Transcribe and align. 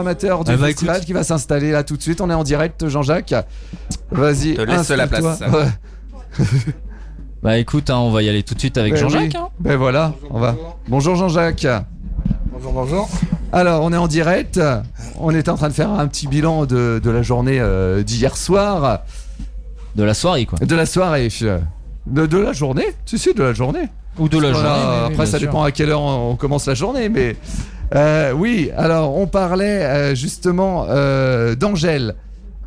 amateur 0.00 0.44
du 0.44 0.50
Ah 0.52 0.56
bah, 0.58 0.66
festival 0.66 0.96
écoute. 0.96 1.06
qui 1.06 1.12
va 1.14 1.24
s'installer 1.24 1.70
là 1.70 1.82
tout 1.82 1.96
de 1.96 2.02
suite. 2.02 2.20
On 2.20 2.28
est 2.28 2.34
en 2.34 2.44
direct, 2.44 2.86
Jean-Jacques. 2.86 3.34
Vas-y, 4.10 4.52
Te 4.52 4.60
laisse 4.60 4.90
la 4.90 5.06
place. 5.06 5.40
Ouais. 5.40 6.44
Bah 7.42 7.56
écoute, 7.58 7.88
hein, 7.90 7.96
on 7.98 8.10
va 8.10 8.22
y 8.22 8.28
aller 8.28 8.42
tout 8.42 8.54
de 8.54 8.58
suite 8.58 8.76
avec 8.76 8.92
Ben 8.92 9.00
Jean-Jacques. 9.00 9.22
oui. 9.34 9.36
hein. 9.38 9.48
Ben 9.58 9.76
voilà, 9.76 10.12
on 10.30 10.38
va. 10.38 10.54
Bonjour 10.88 11.14
Jean-Jacques. 11.16 11.66
Bonjour, 12.52 12.72
bonjour. 12.72 13.08
Alors, 13.52 13.82
on 13.84 13.92
est 13.92 13.96
en 13.96 14.06
direct. 14.08 14.60
On 15.18 15.30
est 15.30 15.48
en 15.48 15.54
train 15.56 15.68
de 15.68 15.72
faire 15.74 15.90
un 15.90 16.06
petit 16.08 16.26
bilan 16.28 16.66
de, 16.66 17.00
de 17.02 17.10
la 17.10 17.22
journée 17.22 17.58
euh, 17.60 18.02
d'hier 18.02 18.36
soir, 18.36 19.00
De 19.94 20.02
la 20.04 20.12
soirée 20.12 20.44
quoi. 20.44 20.58
de 20.58 20.76
la 20.76 20.84
soirée. 20.84 21.28
De, 22.06 22.26
de 22.26 22.36
la 22.38 22.52
journée 22.52 22.86
Si, 23.06 23.18
si, 23.18 23.32
de 23.32 23.42
la 23.42 23.54
journée. 23.54 23.88
Ou 24.18 24.28
de 24.28 24.38
la 24.38 24.50
Voilà, 24.52 24.68
journée. 24.74 24.84
mais 25.08 25.14
après, 25.14 25.26
ça 25.26 25.38
sûr. 25.38 25.46
dépend 25.46 25.62
à 25.62 25.70
quelle 25.70 25.88
heure 25.90 26.00
on 26.02 26.32
on 26.32 26.36
commence 26.36 26.66
la 26.66 26.74
journée, 26.74 27.08
mais 27.08 27.36
euh, 27.94 28.32
oui. 28.32 28.70
Alors, 28.76 29.16
on 29.16 29.26
parlait 29.26 29.84
euh, 29.84 30.14
justement 30.14 30.86
euh, 30.88 31.54
d'Angèle. 31.54 32.14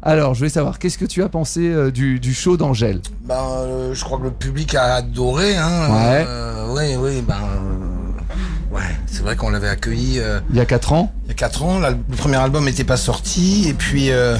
Alors, 0.01 0.33
je 0.33 0.39
voulais 0.39 0.49
savoir, 0.49 0.79
qu'est-ce 0.79 0.97
que 0.97 1.05
tu 1.05 1.21
as 1.23 1.29
pensé 1.29 1.59
euh, 1.67 1.91
du, 1.91 2.19
du 2.21 2.33
show 2.33 2.55
d'Angèle? 2.55 3.01
Ben, 3.25 3.35
euh, 3.35 3.93
je 3.93 4.03
crois 4.03 4.17
que 4.17 4.23
le 4.23 4.31
public 4.31 4.73
a 4.75 4.95
adoré. 4.95 5.57
Hein. 5.57 5.89
Ouais. 5.89 6.25
Oui, 6.69 6.95
oui, 6.97 7.21
ben. 7.21 7.35
ouais, 8.71 8.81
c'est 9.07 9.21
vrai 9.21 9.35
qu'on 9.35 9.49
l'avait 9.49 9.67
accueilli 9.67 10.19
euh, 10.19 10.39
Il 10.51 10.55
y 10.55 10.61
a 10.61 10.65
4 10.65 10.93
ans 10.93 11.11
il 11.25 11.29
y 11.29 11.31
a 11.31 11.35
4 11.35 11.63
ans. 11.63 11.79
Là, 11.79 11.89
le 11.91 12.15
premier 12.15 12.37
album 12.37 12.63
n'était 12.63 12.85
pas 12.85 12.95
sorti. 12.97 13.67
Et 13.67 13.73
puis, 13.73 14.11
euh, 14.11 14.37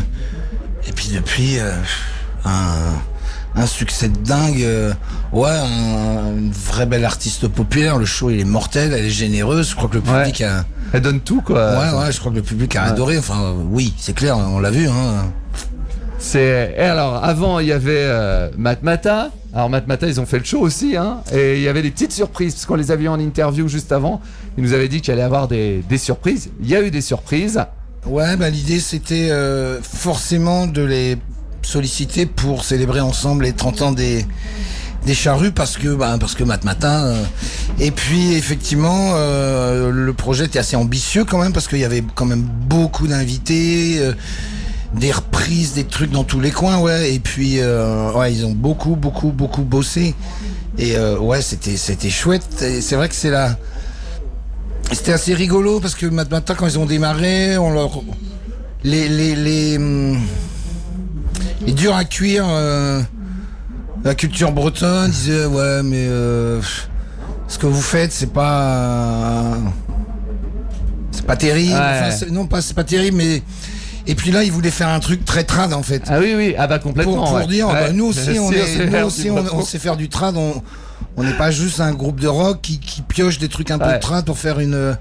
et 0.88 0.94
puis 0.94 1.10
depuis, 1.14 1.60
euh, 1.60 1.74
un, 2.46 2.94
un 3.60 3.66
succès 3.68 4.08
de 4.10 4.18
dingue. 4.18 4.62
euh, 4.64 4.94
ouais, 5.34 5.50
un- 5.50 6.36
une 6.38 6.52
vraie 6.52 6.86
belle 6.86 7.06
artiste 7.06 7.48
populaire. 7.48 7.98
Le 7.98 8.06
show, 8.06 8.30
il 8.30 8.40
est 8.40 8.44
mortel, 8.46 8.94
elle 8.94 9.06
est 9.06 9.10
généreuse. 9.10 9.70
Je 9.72 9.76
crois 9.76 9.90
que 9.90 9.96
le 9.98 10.02
Ouais. 10.02 10.24
public 10.24 10.42
a. 10.42 10.66
Elle 10.94 11.02
donne 11.02 11.20
tout, 11.20 11.42
quoi. 11.42 11.72
Ouais, 11.78 12.00
ouais, 12.00 12.12
je 12.12 12.20
crois 12.20 12.32
que 12.32 12.38
le 12.38 12.42
public 12.44 12.76
a 12.76 12.84
Ouais. 12.86 12.90
adoré. 12.90 13.18
Enfin, 13.18 13.54
oui, 13.70 13.94
c'est 13.98 14.14
clair, 14.16 14.38
on 14.38 14.60
l'a 14.60 14.72
vu. 14.72 14.88
Hein. 14.88 15.32
C'est 16.22 16.76
et 16.78 16.82
alors 16.82 17.24
avant 17.24 17.60
il 17.60 17.68
y 17.68 17.72
avait 17.72 17.94
euh, 17.96 18.50
Matmata. 18.58 19.30
Alors 19.54 19.70
Matmata 19.70 20.06
ils 20.06 20.20
ont 20.20 20.26
fait 20.26 20.38
le 20.38 20.44
show 20.44 20.60
aussi 20.60 20.98
hein. 20.98 21.22
Et 21.34 21.56
il 21.56 21.62
y 21.62 21.70
avait 21.70 21.82
des 21.82 21.92
petites 21.92 22.12
surprises 22.12 22.54
parce 22.54 22.66
qu'on 22.66 22.76
les 22.76 22.92
a 22.92 22.96
vus 22.98 23.08
en 23.08 23.20
interview 23.20 23.68
juste 23.70 23.92
avant. 23.94 24.20
Ils 24.58 24.64
nous 24.66 24.74
avaient 24.74 24.90
dit 24.90 25.00
qu'il 25.00 25.14
allait 25.14 25.22
y 25.22 25.26
avoir 25.26 25.48
des, 25.48 25.82
des 25.88 25.98
surprises. 25.98 26.50
Il 26.62 26.68
y 26.68 26.76
a 26.76 26.82
eu 26.82 26.92
des 26.92 27.00
surprises. 27.02 27.62
Ouais, 28.06 28.36
bah, 28.36 28.50
l'idée 28.50 28.80
c'était 28.82 29.30
euh, 29.32 29.80
forcément 29.82 30.68
de 30.68 30.82
les 30.82 31.18
solliciter 31.70 32.26
pour 32.26 32.64
célébrer 32.64 33.00
ensemble 33.00 33.44
les 33.44 33.54
30 33.54 33.82
ans 33.84 33.92
des 33.92 34.26
des 35.06 35.14
charrues 35.14 35.52
parce 35.52 35.78
que 35.78 35.96
bah, 35.96 36.18
parce 36.20 36.36
que 36.36 36.44
mat 36.44 36.64
matin 36.66 37.06
euh, 37.06 37.24
et 37.80 37.92
puis 37.92 38.34
effectivement 38.34 39.12
euh, 39.14 39.92
le 39.92 40.14
projet 40.14 40.46
était 40.46 40.60
assez 40.60 40.76
ambitieux 40.76 41.24
quand 41.24 41.38
même 41.38 41.54
parce 41.54 41.68
qu'il 41.68 41.78
y 41.78 41.86
avait 41.86 42.04
quand 42.16 42.26
même 42.26 42.42
beaucoup 42.42 43.08
d'invités 43.08 44.00
euh, 44.00 44.14
des 44.96 45.12
reprises 45.12 45.74
des 45.74 45.86
trucs 45.86 46.12
dans 46.12 46.24
tous 46.24 46.40
les 46.42 46.52
coins 46.52 46.80
ouais 46.80 47.14
et 47.14 47.20
puis 47.20 47.62
ouais 47.62 48.34
ils 48.34 48.46
ont 48.46 48.52
beaucoup 48.52 48.96
beaucoup 48.96 49.32
beaucoup 49.32 49.62
bossé. 49.62 50.16
Et 50.80 50.98
ouais 50.98 51.42
c'était 51.42 51.78
c'était 51.78 52.10
chouette. 52.10 52.64
Et 52.64 52.82
c'est 52.82 52.96
vrai 52.96 53.08
que 53.10 53.16
c'est 53.16 53.30
la 53.30 53.56
c'était 54.92 55.12
assez 55.12 55.36
rigolo 55.36 55.80
parce 55.80 55.94
que 55.94 56.08
mat 56.08 56.30
matin 56.32 56.56
quand 56.56 56.66
ils 56.66 56.80
ont 56.80 56.88
démarré 56.88 57.58
on 57.60 57.72
leur 57.72 58.02
les 58.84 59.08
les 59.10 59.36
les, 59.36 59.78
hum, 59.78 60.20
les 61.66 61.74
durs 61.74 61.96
à 61.96 62.04
cuire 62.06 62.46
euh, 62.48 63.02
la 64.04 64.16
culture 64.16 64.52
bretonne 64.52 65.12
disait 65.12 65.46
ouais 65.46 65.84
mais 65.84 66.06
euh, 66.08 66.62
ce 67.48 67.58
que 67.58 67.68
vous 67.68 67.82
faites 67.82 68.12
c'est 68.12 68.32
pas 68.34 69.56
c'est 71.12 71.26
pas 71.26 71.36
terrible 71.36 71.74
Ouais. 71.74 72.00
Enfin, 72.08 72.26
non 72.32 72.48
pas 72.48 72.62
c'est 72.62 72.74
pas 72.76 72.84
terrible 72.84 73.18
mais 73.18 73.42
et 74.08 74.16
puis 74.16 74.32
là 74.32 74.44
ils 74.44 74.52
voulaient 74.52 74.72
faire 74.72 74.90
un 74.90 75.00
truc 75.00 75.26
très 75.26 75.44
trad 75.44 75.74
en 75.74 75.84
fait 75.84 76.04
Ah 76.08 76.20
oui 76.20 76.34
oui 76.36 76.56
ah 76.58 76.68
bah 76.68 76.80
complètement. 76.80 77.16
pour, 77.16 77.24
pour 77.26 77.34
ouais. 77.36 77.48
dire 77.48 77.68
Ouais. 77.68 77.74
bah, 77.74 77.92
nous 77.92 78.06
aussi 78.06 78.34
Si, 78.34 78.40
on, 78.40 78.52
est, 78.52 78.66
sait 78.66 78.86
nous 78.86 78.92
faire 78.92 79.06
aussi 79.06 79.24
du 79.24 79.32
on, 79.32 79.62
sait 79.64 79.80
faire 79.80 79.98
du 79.98 80.10
trad 80.10 80.36
on 80.38 80.62
on 81.18 81.24
n'est 81.24 81.38
pas 81.38 81.52
juste 81.52 81.82
un 81.82 81.94
groupe 81.94 82.20
de 82.22 82.28
rock 82.28 82.60
qui, 82.62 82.80
qui 82.80 83.02
pioche 83.02 83.40
des 83.40 83.50
trucs 83.50 83.72
un 83.72 83.80
peu 83.80 83.92
de 83.92 83.98
trad 84.00 84.24
pour 84.26 84.38
faire 84.38 84.60
une 84.60 84.96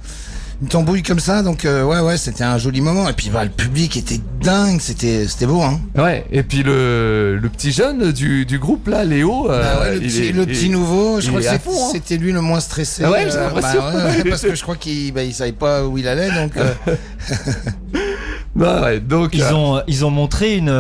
une 0.61 0.67
tambouille 0.69 1.03
comme 1.05 1.21
ça 1.21 1.43
donc 1.45 1.65
euh, 1.65 1.85
ouais 1.85 2.01
ouais 2.01 2.17
c'était 2.17 2.43
un 2.43 2.59
joli 2.59 2.81
moment 2.81 3.09
et 3.09 3.13
puis 3.13 3.31
bah, 3.31 3.45
le 3.45 3.51
public 3.51 3.97
était 3.97 4.19
dingue 4.43 4.81
c'était 4.81 5.29
c'était 5.29 5.47
beau 5.47 5.63
hein 5.63 5.81
Ouais 5.97 6.25
et 6.33 6.43
puis 6.43 6.65
le, 6.65 7.39
le 7.41 7.49
petit 7.49 7.71
jeune 7.71 8.11
du, 8.11 8.45
du 8.45 8.59
groupe 8.59 8.89
là 8.89 9.05
Léo. 9.05 9.49
euh, 9.51 9.63
Bah 9.63 9.81
ouais, 9.83 9.91
le 9.97 10.03
il 10.03 10.09
petit, 10.09 10.19
est- 10.27 10.33
le 10.33 10.43
il- 10.43 10.47
petit 10.49 10.69
nouveau, 10.71 11.21
je 11.21 11.29
crois 11.29 11.41
que 11.41 11.47
c'est- 11.47 11.55
hein. 11.55 11.89
c'était 11.93 12.17
lui 12.17 12.33
le 12.33 12.41
moins 12.41 12.59
stressé. 12.61 13.03
Ah 13.05 13.11
ouais, 13.13 13.27
j'ai 13.31 13.37
euh, 13.37 13.45
l'impression. 13.45 13.81
bah 13.81 14.05
ouais, 14.07 14.25
parce 14.29 14.43
que 14.43 14.55
je 14.57 14.63
crois 14.63 14.75
qu'il 14.77 15.13
bah, 15.13 15.23
il 15.23 15.33
savait 15.33 15.53
pas 15.53 15.85
où 15.87 15.97
il 15.97 16.09
allait, 16.09 16.31
donc. 16.33 16.57
euh, 16.57 16.73
Bah 18.57 18.83
ouais, 18.83 18.99
donc 19.01 19.31
Ils 19.35 19.43
euh, 19.43 19.55
ont, 19.55 19.83
ils 19.87 20.05
ont 20.05 20.11
montré 20.11 20.57
une, 20.57 20.71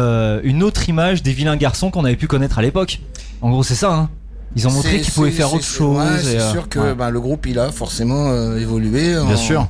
une 0.42 0.62
autre 0.64 0.88
image 0.88 1.22
des 1.22 1.32
vilains 1.32 1.56
garçons 1.56 1.90
qu'on 1.90 2.04
avait 2.04 2.16
pu 2.16 2.26
connaître 2.26 2.58
à 2.58 2.62
l'époque. 2.62 3.00
En 3.40 3.50
gros, 3.50 3.62
c'est 3.62 3.76
ça. 3.76 3.92
Hein. 3.92 4.10
Ils 4.56 4.66
ont 4.66 4.70
montré 4.72 5.00
qu'ils 5.00 5.12
pouvaient 5.12 5.30
faire 5.30 5.52
autre 5.52 5.64
chose. 5.64 5.98
Ouais, 5.98 6.16
et, 6.20 6.24
c'est 6.24 6.40
euh, 6.40 6.52
sûr 6.52 6.68
que 6.68 6.78
ouais. 6.78 6.94
bah, 6.94 7.10
le 7.10 7.20
groupe 7.20 7.46
il 7.46 7.58
a 7.58 7.70
forcément 7.70 8.28
euh, 8.30 8.58
évolué. 8.58 9.16
en- 9.16 9.26
Bien 9.26 9.36
sûr. 9.36 9.68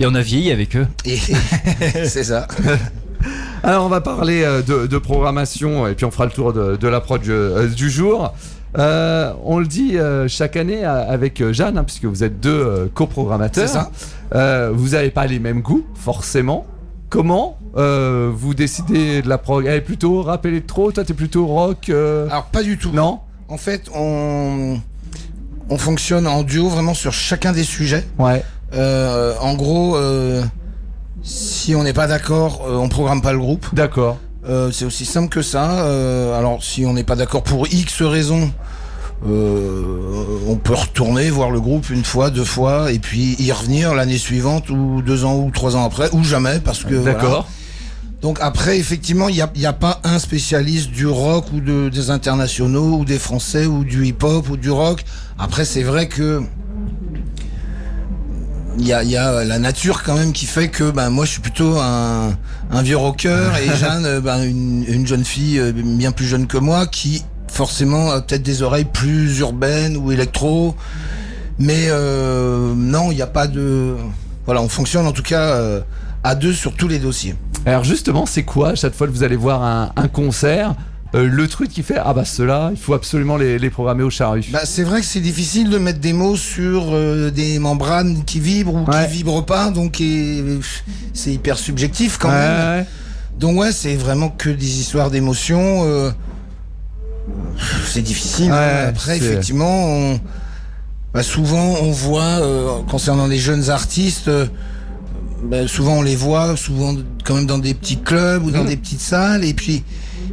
Et 0.00 0.06
on 0.06 0.14
a 0.14 0.22
vieilli 0.22 0.50
avec 0.50 0.76
eux. 0.76 0.86
C'est 1.04 2.24
ça. 2.24 2.46
Alors 3.62 3.86
on 3.86 3.88
va 3.88 4.00
parler 4.00 4.42
euh, 4.44 4.62
de, 4.62 4.86
de 4.86 4.98
programmation 4.98 5.86
et 5.88 5.94
puis 5.94 6.04
on 6.04 6.10
fera 6.10 6.26
le 6.26 6.30
tour 6.30 6.52
de, 6.52 6.76
de 6.76 6.88
la 6.88 7.00
prod 7.00 7.20
du, 7.20 7.74
du 7.74 7.90
jour. 7.90 8.32
Euh, 8.76 9.32
on 9.44 9.58
le 9.60 9.66
dit 9.66 9.96
euh, 9.98 10.26
chaque 10.26 10.56
année 10.56 10.84
avec 10.84 11.52
Jeanne, 11.52 11.78
hein, 11.78 11.84
puisque 11.84 12.06
vous 12.06 12.24
êtes 12.24 12.40
deux 12.40 12.50
euh, 12.50 12.86
coprogrammateurs. 12.92 13.68
C'est 13.68 13.72
ça. 13.72 13.90
Euh, 14.34 14.70
vous 14.74 14.90
n'avez 14.90 15.10
pas 15.10 15.26
les 15.26 15.38
mêmes 15.38 15.60
goûts, 15.62 15.84
forcément. 15.94 16.66
Comment 17.08 17.56
euh, 17.76 18.30
vous 18.34 18.54
décidez 18.54 19.22
de 19.22 19.28
la 19.28 19.38
prog 19.38 19.66
Elle 19.66 19.74
est 19.76 19.80
plutôt 19.80 20.22
rap 20.22 20.44
électro, 20.46 20.90
toi 20.90 21.04
t'es 21.04 21.14
plutôt 21.14 21.46
rock 21.46 21.88
euh, 21.88 22.26
Alors 22.28 22.46
pas 22.46 22.64
du 22.64 22.76
tout. 22.76 22.90
Non 22.92 23.20
En 23.54 23.56
fait, 23.56 23.88
on 23.94 24.80
on 25.70 25.78
fonctionne 25.78 26.26
en 26.26 26.42
duo 26.42 26.68
vraiment 26.68 26.92
sur 26.92 27.12
chacun 27.12 27.52
des 27.52 27.62
sujets. 27.62 28.04
Ouais. 28.18 28.42
Euh, 28.74 29.34
en 29.40 29.54
gros, 29.54 29.94
euh, 29.94 30.42
si 31.22 31.76
on 31.76 31.84
n'est 31.84 31.92
pas 31.92 32.08
d'accord, 32.08 32.64
euh, 32.66 32.74
on 32.74 32.88
programme 32.88 33.22
pas 33.22 33.32
le 33.32 33.38
groupe. 33.38 33.72
D'accord. 33.72 34.18
Euh, 34.48 34.72
c'est 34.72 34.84
aussi 34.84 35.04
simple 35.04 35.28
que 35.28 35.40
ça. 35.40 35.86
Alors, 36.36 36.64
si 36.64 36.84
on 36.84 36.94
n'est 36.94 37.04
pas 37.04 37.14
d'accord 37.14 37.44
pour 37.44 37.68
X 37.68 38.02
raisons, 38.02 38.50
on 39.24 40.56
peut 40.56 40.74
retourner 40.74 41.30
voir 41.30 41.52
le 41.52 41.60
groupe 41.60 41.90
une 41.90 42.04
fois, 42.04 42.30
deux 42.30 42.44
fois, 42.44 42.90
et 42.90 42.98
puis 42.98 43.36
y 43.38 43.52
revenir 43.52 43.94
l'année 43.94 44.18
suivante, 44.18 44.68
ou 44.68 45.00
deux 45.00 45.24
ans, 45.24 45.36
ou 45.36 45.52
trois 45.52 45.76
ans 45.76 45.84
après, 45.84 46.10
ou 46.10 46.24
jamais, 46.24 46.58
parce 46.58 46.82
que. 46.82 46.96
voilà. 46.96 47.44
Donc 48.24 48.38
après, 48.40 48.78
effectivement, 48.78 49.28
il 49.28 49.34
n'y 49.34 49.66
a, 49.66 49.72
pas 49.74 50.00
un 50.02 50.18
spécialiste 50.18 50.90
du 50.90 51.06
rock 51.06 51.44
ou 51.52 51.60
de, 51.60 51.90
des 51.90 52.08
internationaux 52.08 52.96
ou 52.96 53.04
des 53.04 53.18
français 53.18 53.66
ou 53.66 53.84
du 53.84 54.06
hip-hop 54.06 54.48
ou 54.48 54.56
du 54.56 54.70
rock. 54.70 55.04
Après, 55.38 55.66
c'est 55.66 55.82
vrai 55.82 56.08
que 56.08 56.40
il 58.78 58.86
y 58.86 58.94
a, 58.94 59.02
il 59.02 59.10
y 59.10 59.18
a 59.18 59.44
la 59.44 59.58
nature 59.58 60.02
quand 60.02 60.14
même 60.14 60.32
qui 60.32 60.46
fait 60.46 60.68
que 60.68 60.90
ben 60.90 61.10
moi 61.10 61.26
je 61.26 61.32
suis 61.32 61.42
plutôt 61.42 61.76
un, 61.78 62.34
un 62.70 62.82
vieux 62.82 62.96
rocker 62.96 63.50
et 63.62 63.76
Jeanne 63.76 64.06
euh, 64.06 64.20
ben, 64.22 64.42
une, 64.42 64.86
une 64.88 65.06
jeune 65.06 65.24
fille 65.24 65.58
euh, 65.58 65.72
bien 65.72 66.10
plus 66.10 66.26
jeune 66.26 66.46
que 66.46 66.56
moi 66.56 66.86
qui 66.86 67.22
forcément 67.48 68.10
a 68.10 68.22
peut-être 68.22 68.42
des 68.42 68.62
oreilles 68.62 68.88
plus 68.90 69.38
urbaines 69.40 69.98
ou 69.98 70.12
électro. 70.12 70.74
Mais 71.58 71.88
euh, 71.88 72.72
non, 72.74 73.12
il 73.12 73.16
n'y 73.16 73.22
a 73.22 73.26
pas 73.26 73.48
de... 73.48 73.96
Voilà, 74.46 74.62
on 74.62 74.68
fonctionne 74.70 75.06
en 75.06 75.12
tout 75.12 75.22
cas 75.22 75.60
à 76.22 76.34
deux 76.34 76.54
sur 76.54 76.74
tous 76.74 76.88
les 76.88 76.98
dossiers. 76.98 77.34
Alors 77.66 77.84
justement, 77.84 78.26
c'est 78.26 78.42
quoi 78.42 78.70
à 78.70 78.74
chaque 78.74 78.94
fois 78.94 79.06
que 79.06 79.12
vous 79.12 79.22
allez 79.22 79.36
voir 79.36 79.62
un, 79.62 79.90
un 79.96 80.08
concert 80.08 80.74
euh, 81.14 81.28
le 81.30 81.46
truc 81.46 81.68
qui 81.70 81.84
fait 81.84 81.96
ah 82.04 82.12
bah 82.12 82.24
ceux-là 82.24 82.70
il 82.72 82.76
faut 82.76 82.92
absolument 82.92 83.36
les, 83.36 83.56
les 83.56 83.70
programmer 83.70 84.02
au 84.02 84.10
charru. 84.10 84.44
Bah, 84.52 84.62
c'est 84.64 84.82
vrai 84.82 84.98
que 85.00 85.06
c'est 85.06 85.20
difficile 85.20 85.70
de 85.70 85.78
mettre 85.78 86.00
des 86.00 86.12
mots 86.12 86.36
sur 86.36 86.86
euh, 86.92 87.30
des 87.30 87.60
membranes 87.60 88.24
qui 88.24 88.40
vibrent 88.40 88.74
ou 88.74 88.84
Ouais. 88.90 89.06
qui 89.06 89.12
vibrent 89.18 89.46
pas, 89.46 89.70
donc 89.70 90.02
c'est 91.12 91.32
hyper 91.32 91.56
subjectif 91.56 92.18
quand 92.18 92.30
Ouais, 92.30 92.34
même. 92.34 92.78
ouais. 92.80 92.86
Donc 93.38 93.56
ouais, 93.58 93.70
c'est 93.70 93.94
vraiment 93.94 94.28
que 94.28 94.50
des 94.50 94.80
histoires 94.80 95.10
d'émotions. 95.12 95.82
euh, 95.84 96.10
c'est 97.86 98.02
difficile. 98.02 98.50
Hein. 98.50 98.86
Après, 98.88 99.16
effectivement, 99.16 99.86
on, 99.86 100.20
bah, 101.14 101.22
souvent 101.22 101.76
on 101.80 101.92
voit 101.92 102.40
concernant 102.90 103.28
les 103.28 103.38
jeunes 103.38 103.70
artistes. 103.70 104.28
Bah, 105.50 105.66
souvent 105.68 105.94
on 105.98 106.02
les 106.02 106.16
voit, 106.16 106.56
souvent 106.56 106.94
quand 107.24 107.34
même 107.34 107.46
dans 107.46 107.58
des 107.58 107.74
petits 107.74 107.98
clubs 108.00 108.44
ou 108.44 108.50
dans 108.50 108.64
Mm. 108.64 108.68
des 108.68 108.76
petites 108.76 109.00
salles, 109.00 109.44
et 109.44 109.54
puis 109.54 109.82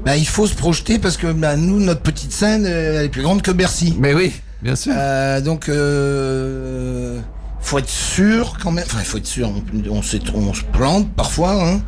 bah, 0.05 0.15
il 0.17 0.27
faut 0.27 0.47
se 0.47 0.55
projeter 0.55 0.99
parce 0.99 1.17
que 1.17 1.31
bah, 1.31 1.55
nous, 1.57 1.79
notre 1.79 2.01
petite 2.01 2.31
scène, 2.31 2.65
euh, 2.65 2.99
elle 2.99 3.05
est 3.05 3.09
plus 3.09 3.21
grande 3.21 3.41
que 3.41 3.51
Bercy. 3.51 3.95
Mais 3.99 4.13
oui, 4.13 4.31
bien 4.61 4.75
sûr. 4.75 4.93
Euh, 4.95 5.41
donc, 5.41 5.69
euh, 5.69 7.19
faut 7.59 7.77
être 7.77 7.89
sûr 7.89 8.57
quand 8.61 8.71
même. 8.71 8.85
Enfin, 8.87 8.99
il 9.01 9.05
faut 9.05 9.17
être 9.17 9.27
sûr. 9.27 9.49
On, 9.49 9.91
on, 9.91 10.01
s'est- 10.01 10.19
on 10.33 10.53
se 10.53 10.63
plante 10.63 11.09
parfois. 11.13 11.53
Hein. 11.63 11.81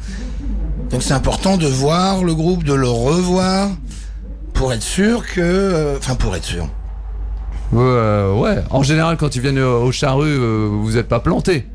Donc, 0.91 1.01
c'est 1.01 1.13
important 1.13 1.57
de 1.57 1.65
voir 1.65 2.23
le 2.23 2.35
groupe, 2.35 2.63
de 2.63 2.73
le 2.73 2.87
revoir 2.87 3.69
pour 4.53 4.71
être 4.73 4.83
sûr 4.83 5.25
que. 5.25 5.41
euh, 5.41 5.97
Enfin, 5.97 6.13
pour 6.15 6.35
être 6.35 6.45
sûr. 6.45 6.67
Ouais, 7.71 8.57
en 8.69 8.83
général, 8.83 9.17
quand 9.17 9.35
ils 9.35 9.41
viennent 9.41 9.57
au, 9.59 9.85
au 9.85 9.91
charru, 9.91 10.27
euh, 10.29 10.69
vous 10.71 10.97
êtes 10.97 11.07
pas 11.07 11.19
planté. 11.19 11.65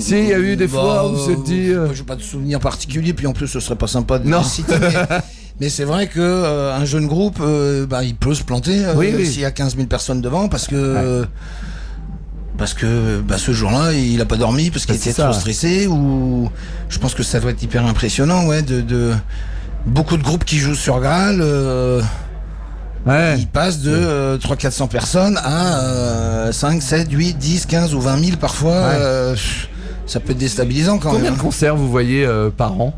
Si, 0.00 0.18
il 0.18 0.28
y 0.28 0.32
a 0.32 0.38
eu 0.38 0.56
des 0.56 0.68
fois 0.68 1.08
où 1.08 1.16
vous 1.16 1.30
êtes 1.30 1.42
dit, 1.42 1.70
euh, 1.70 1.92
Je 1.92 2.00
n'ai 2.00 2.06
pas 2.06 2.16
de 2.16 2.22
souvenir 2.22 2.60
particulier, 2.60 3.12
puis 3.12 3.26
en 3.26 3.32
plus, 3.32 3.46
ce 3.48 3.60
serait 3.60 3.76
pas 3.76 3.86
sympa 3.88 4.18
de 4.18 4.28
Non. 4.28 4.42
citer. 4.42 4.74
mais 4.80 4.88
mais 5.60 5.68
c'est 5.68 5.84
vrai 5.84 6.06
que 6.06 6.20
euh, 6.20 6.74
un 6.74 6.84
jeune 6.84 7.06
groupe, 7.06 7.38
euh, 7.40 7.84
bah, 7.86 8.02
il 8.04 8.14
peut 8.14 8.34
se 8.34 8.42
planter 8.42 8.84
euh, 8.84 8.94
Oui, 8.96 9.12
oui. 9.14 9.26
s'il 9.26 9.42
y 9.42 9.44
a 9.44 9.50
15 9.50 9.74
000 9.76 9.88
personnes 9.88 10.20
devant, 10.20 10.48
parce 10.48 10.66
que. 10.66 10.76
euh, 10.76 11.24
parce 12.58 12.74
que 12.74 13.20
bah, 13.20 13.38
ce 13.38 13.52
jour-là, 13.52 13.92
il 13.92 14.20
a 14.20 14.24
pas 14.24 14.36
dormi 14.36 14.70
parce 14.70 14.86
qu'il 14.86 14.94
Bah, 14.94 15.00
était 15.00 15.12
ça. 15.12 15.24
trop 15.24 15.32
stressé 15.32 15.86
ou 15.88 16.48
je 16.88 16.98
pense 16.98 17.14
que 17.14 17.22
ça 17.22 17.40
doit 17.40 17.50
être 17.50 17.62
hyper 17.62 17.84
impressionnant, 17.86 18.46
ouais, 18.46 18.62
de, 18.62 18.80
de 18.82 19.12
beaucoup 19.86 20.16
de 20.16 20.22
groupes 20.22 20.44
qui 20.44 20.58
jouent 20.58 20.74
sur 20.74 21.00
Graal. 21.00 21.40
euh, 21.40 22.00
ouais. 23.06 23.36
ils 23.38 23.48
passent 23.48 23.80
de 23.80 24.38
300-400 24.38 24.88
personnes 24.88 25.38
à 25.42 25.80
euh, 25.80 26.52
5, 26.52 26.80
7, 26.82 27.08
8, 27.10 27.34
10, 27.38 27.66
15 27.66 27.94
ou 27.94 28.00
20 28.00 28.24
000 28.24 28.36
parfois. 28.36 28.70
Ouais. 28.72 28.96
euh, 29.00 29.34
ça 30.12 30.20
peut 30.20 30.32
être 30.32 30.38
déstabilisant 30.38 30.98
quand 30.98 31.10
Combien 31.10 31.24
même. 31.24 31.34
de 31.34 31.38
hein. 31.38 31.42
concerts 31.42 31.76
vous 31.76 31.88
voyez 31.90 32.24
euh, 32.26 32.50
par 32.50 32.78
an 32.80 32.92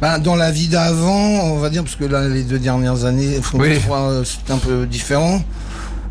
Ben, 0.00 0.18
dans 0.18 0.36
la 0.36 0.50
vie 0.52 0.68
d'avant, 0.68 1.12
on 1.52 1.58
va 1.58 1.70
dire, 1.70 1.82
parce 1.82 1.96
que 1.96 2.04
là, 2.04 2.28
les 2.28 2.42
deux 2.44 2.58
dernières 2.58 3.04
années, 3.04 3.40
Oui. 3.54 3.74
je 3.74 3.92
euh, 3.92 4.22
c'est 4.24 4.52
un 4.52 4.58
peu 4.58 4.86
différent. 4.86 5.42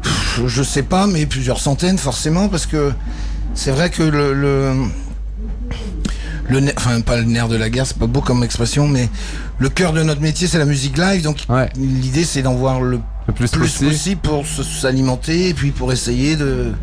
Pff, 0.02 0.42
Je 0.48 0.64
sais 0.64 0.84
pas, 0.84 1.08
mais 1.08 1.26
plusieurs 1.26 1.60
centaines 1.60 1.98
forcément, 1.98 2.50
parce 2.50 2.66
que 2.66 2.92
c'est 3.54 3.72
vrai 3.72 3.90
que 3.90 4.04
le, 4.04 4.34
le, 4.34 4.74
le 6.50 6.60
ner- 6.60 6.74
enfin 6.78 7.00
pas 7.02 7.18
le 7.18 7.24
nerf 7.24 7.48
de 7.48 7.56
la 7.56 7.70
guerre, 7.70 7.88
c'est 7.88 7.98
pas 7.98 8.08
beau 8.08 8.22
comme 8.22 8.44
expression, 8.44 8.88
mais 8.88 9.10
le 9.60 9.70
cœur 9.70 9.94
de 9.94 10.04
notre 10.04 10.22
métier, 10.22 10.48
c'est 10.48 10.58
la 10.58 10.66
musique 10.66 10.98
live, 10.98 11.22
donc 11.24 11.38
Ouais. 11.50 11.70
l'idée, 11.78 12.26
c'est 12.26 12.42
d'en 12.42 12.56
voir 12.56 12.82
le 12.82 13.00
Le 13.28 13.34
plus, 13.34 13.50
plus 13.52 13.60
possible. 13.62 13.90
possible 13.92 14.22
pour 14.22 14.46
s'alimenter 14.46 15.50
et 15.50 15.54
puis 15.54 15.72
pour 15.72 15.94
essayer 15.94 16.36
de, 16.36 16.74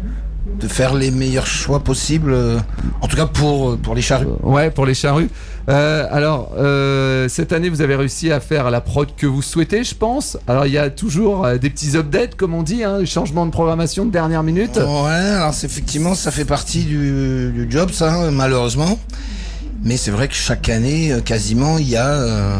de 0.58 0.68
faire 0.68 0.94
les 0.94 1.10
meilleurs 1.10 1.46
choix 1.46 1.80
possibles, 1.80 2.32
euh, 2.32 2.58
en 3.00 3.06
tout 3.08 3.16
cas 3.16 3.26
pour, 3.26 3.76
pour 3.78 3.94
les 3.94 4.02
charrues. 4.02 4.26
Ouais, 4.42 4.70
pour 4.70 4.86
les 4.86 4.94
charrues. 4.94 5.28
Euh, 5.68 6.06
alors, 6.10 6.52
euh, 6.58 7.28
cette 7.28 7.52
année, 7.52 7.68
vous 7.68 7.82
avez 7.82 7.94
réussi 7.94 8.32
à 8.32 8.40
faire 8.40 8.70
la 8.70 8.80
prod 8.80 9.08
que 9.16 9.26
vous 9.26 9.42
souhaitez, 9.42 9.84
je 9.84 9.94
pense. 9.94 10.36
Alors, 10.48 10.66
il 10.66 10.72
y 10.72 10.78
a 10.78 10.90
toujours 10.90 11.44
euh, 11.44 11.58
des 11.58 11.70
petits 11.70 11.96
updates, 11.96 12.34
comme 12.34 12.54
on 12.54 12.62
dit, 12.62 12.82
hein, 12.82 12.98
des 12.98 13.06
changements 13.06 13.46
de 13.46 13.50
programmation 13.52 14.06
de 14.06 14.10
dernière 14.10 14.42
minute. 14.42 14.76
Ouais, 14.76 15.10
alors 15.10 15.54
effectivement, 15.62 16.14
ça 16.14 16.30
fait 16.30 16.44
partie 16.44 16.84
du, 16.84 17.52
du 17.52 17.66
job, 17.70 17.90
ça, 17.92 18.30
malheureusement. 18.30 18.98
Mais 19.82 19.96
c'est 19.96 20.10
vrai 20.10 20.28
que 20.28 20.34
chaque 20.34 20.68
année, 20.68 21.12
euh, 21.12 21.20
quasiment, 21.20 21.78
il 21.78 21.88
y 21.88 21.96
a, 21.96 22.08
euh, 22.08 22.56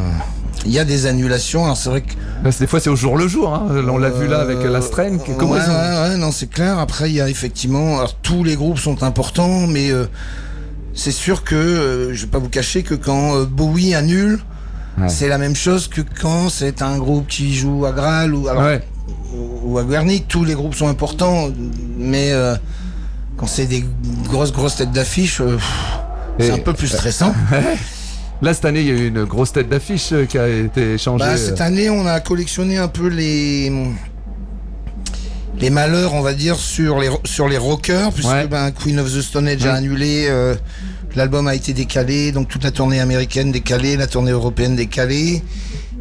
il 0.66 0.72
y 0.72 0.78
a 0.78 0.84
des 0.84 1.06
annulations. 1.06 1.64
Alors 1.64 1.76
c'est 1.76 1.88
vrai 1.90 2.02
que 2.02 2.12
Des 2.58 2.66
fois, 2.66 2.80
c'est 2.80 2.90
au 2.90 2.96
jour 2.96 3.16
le 3.16 3.28
jour. 3.28 3.52
Hein. 3.54 3.66
On 3.88 3.98
l'a 3.98 4.10
vu 4.10 4.26
là 4.28 4.40
avec 4.40 4.58
Euh, 4.58 4.70
la 4.70 4.80
Strain. 4.82 5.18
Comment 5.38 5.52
ouais, 5.52 5.58
ils 5.64 5.70
ont- 5.70 5.74
ouais, 5.74 6.08
ouais, 6.10 6.16
non, 6.16 6.32
c'est 6.32 6.48
clair. 6.48 6.78
Après, 6.78 7.10
il 7.10 7.16
y 7.16 7.20
a 7.20 7.28
effectivement, 7.28 7.98
alors 7.98 8.14
tous 8.16 8.44
les 8.44 8.56
groupes 8.56 8.78
sont 8.78 9.02
importants, 9.02 9.66
mais 9.66 9.90
euh, 9.90 10.06
c'est 10.94 11.12
sûr 11.12 11.44
que 11.44 11.54
euh, 11.54 12.14
je 12.14 12.22
vais 12.22 12.30
pas 12.30 12.38
vous 12.38 12.48
cacher 12.48 12.82
que 12.82 12.94
quand 12.94 13.36
euh, 13.36 13.44
Bowie 13.44 13.94
annule, 13.94 14.40
Ouais. 14.98 15.08
c'est 15.08 15.28
la 15.28 15.38
même 15.38 15.54
chose 15.54 15.86
que 15.88 16.00
quand 16.20 16.48
c'est 16.50 16.82
un 16.82 16.98
groupe 16.98 17.26
qui 17.28 17.54
joue 17.54 17.86
à 17.86 17.92
Graal 17.92 18.34
ou 18.34 18.48
alors 18.48 18.64
Ouais. 18.64 18.82
ou 19.64 19.78
à 19.78 19.84
Guernic, 19.84 20.26
tous 20.28 20.44
les 20.44 20.54
groupes 20.54 20.74
sont 20.74 20.88
importants, 20.88 21.48
mais 21.96 22.32
euh, 22.32 22.54
quand 23.36 23.46
c'est 23.46 23.66
des 23.66 23.84
grosses 24.28 24.52
grosses 24.52 24.76
têtes 24.76 24.90
d'affiche, 24.92 25.40
euh, 25.40 25.56
c'est 26.38 26.50
un 26.50 26.58
peu 26.58 26.72
plus 26.74 26.88
stressant. 26.88 27.32
Là, 28.42 28.54
cette 28.54 28.64
année, 28.64 28.81
il 28.81 28.87
y 28.87 28.90
a 28.90 28.94
eu 28.94 29.08
une 29.08 29.25
grosse 29.25 29.52
tête 29.52 29.69
d'affiche 29.69 30.12
euh, 30.12 30.25
qui 30.25 30.38
a 30.38 30.48
été 30.48 30.96
changée. 30.96 31.25
Bah, 31.25 31.37
cette 31.37 31.60
année, 31.60 31.90
on 31.90 32.06
a 32.06 32.20
collectionné 32.20 32.78
un 32.78 32.88
peu 32.88 33.08
les 33.08 33.70
les 35.58 35.69
malheurs, 35.70 36.14
on 36.14 36.22
va 36.22 36.32
dire, 36.32 36.56
sur 36.56 36.98
les 36.98 37.10
sur 37.25 37.48
les 37.48 37.58
rockers, 37.58 38.12
puisque 38.12 38.31
Ouais. 38.31 38.46
ben, 38.46 38.70
Queen 38.70 38.98
of 38.98 39.12
the 39.14 39.20
Stone 39.20 39.46
Age 39.46 39.66
a 39.66 39.75
annulé, 39.75 40.26
euh, 40.31 40.54
l'album 41.16 41.46
a 41.48 41.54
été 41.54 41.75
décalé, 41.75 42.32
donc 42.32 42.48
toute 42.48 42.64
la 42.64 42.70
tournée 42.70 42.98
américaine 43.00 43.52
décalée, 43.52 43.96
la 43.96 44.06
tournée 44.06 44.31
européenne 44.31 44.75
décalée. 44.76 45.43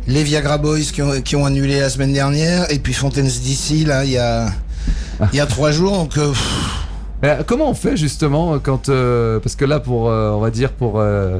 Les 0.07 0.23
Viagra 0.23 0.57
Boys 0.57 0.79
qui 0.93 1.01
ont, 1.01 1.21
qui 1.21 1.35
ont 1.35 1.45
annulé 1.45 1.79
la 1.81 1.89
semaine 1.89 2.13
dernière, 2.13 2.71
et 2.71 2.79
puis 2.79 2.93
Fontaines 2.93 3.27
DC, 3.27 3.85
là, 3.85 4.05
il 4.05 4.11
y 4.11 4.17
a, 4.17 4.47
il 5.33 5.37
y 5.37 5.41
a 5.41 5.45
trois 5.45 5.71
jours, 5.71 5.91
donc 5.97 6.17
euh, 6.17 6.31
Euh, 7.25 7.43
comment 7.45 7.69
on 7.69 7.73
fait 7.73 7.97
justement 7.97 8.59
quand 8.59 8.87
euh, 8.87 9.39
parce 9.41 9.57
que 9.57 9.65
là 9.65 9.81
pour 9.81 10.09
euh, 10.09 10.31
on 10.31 10.39
va 10.39 10.51
dire 10.51 10.71
pour 10.71 11.01
euh, 11.01 11.39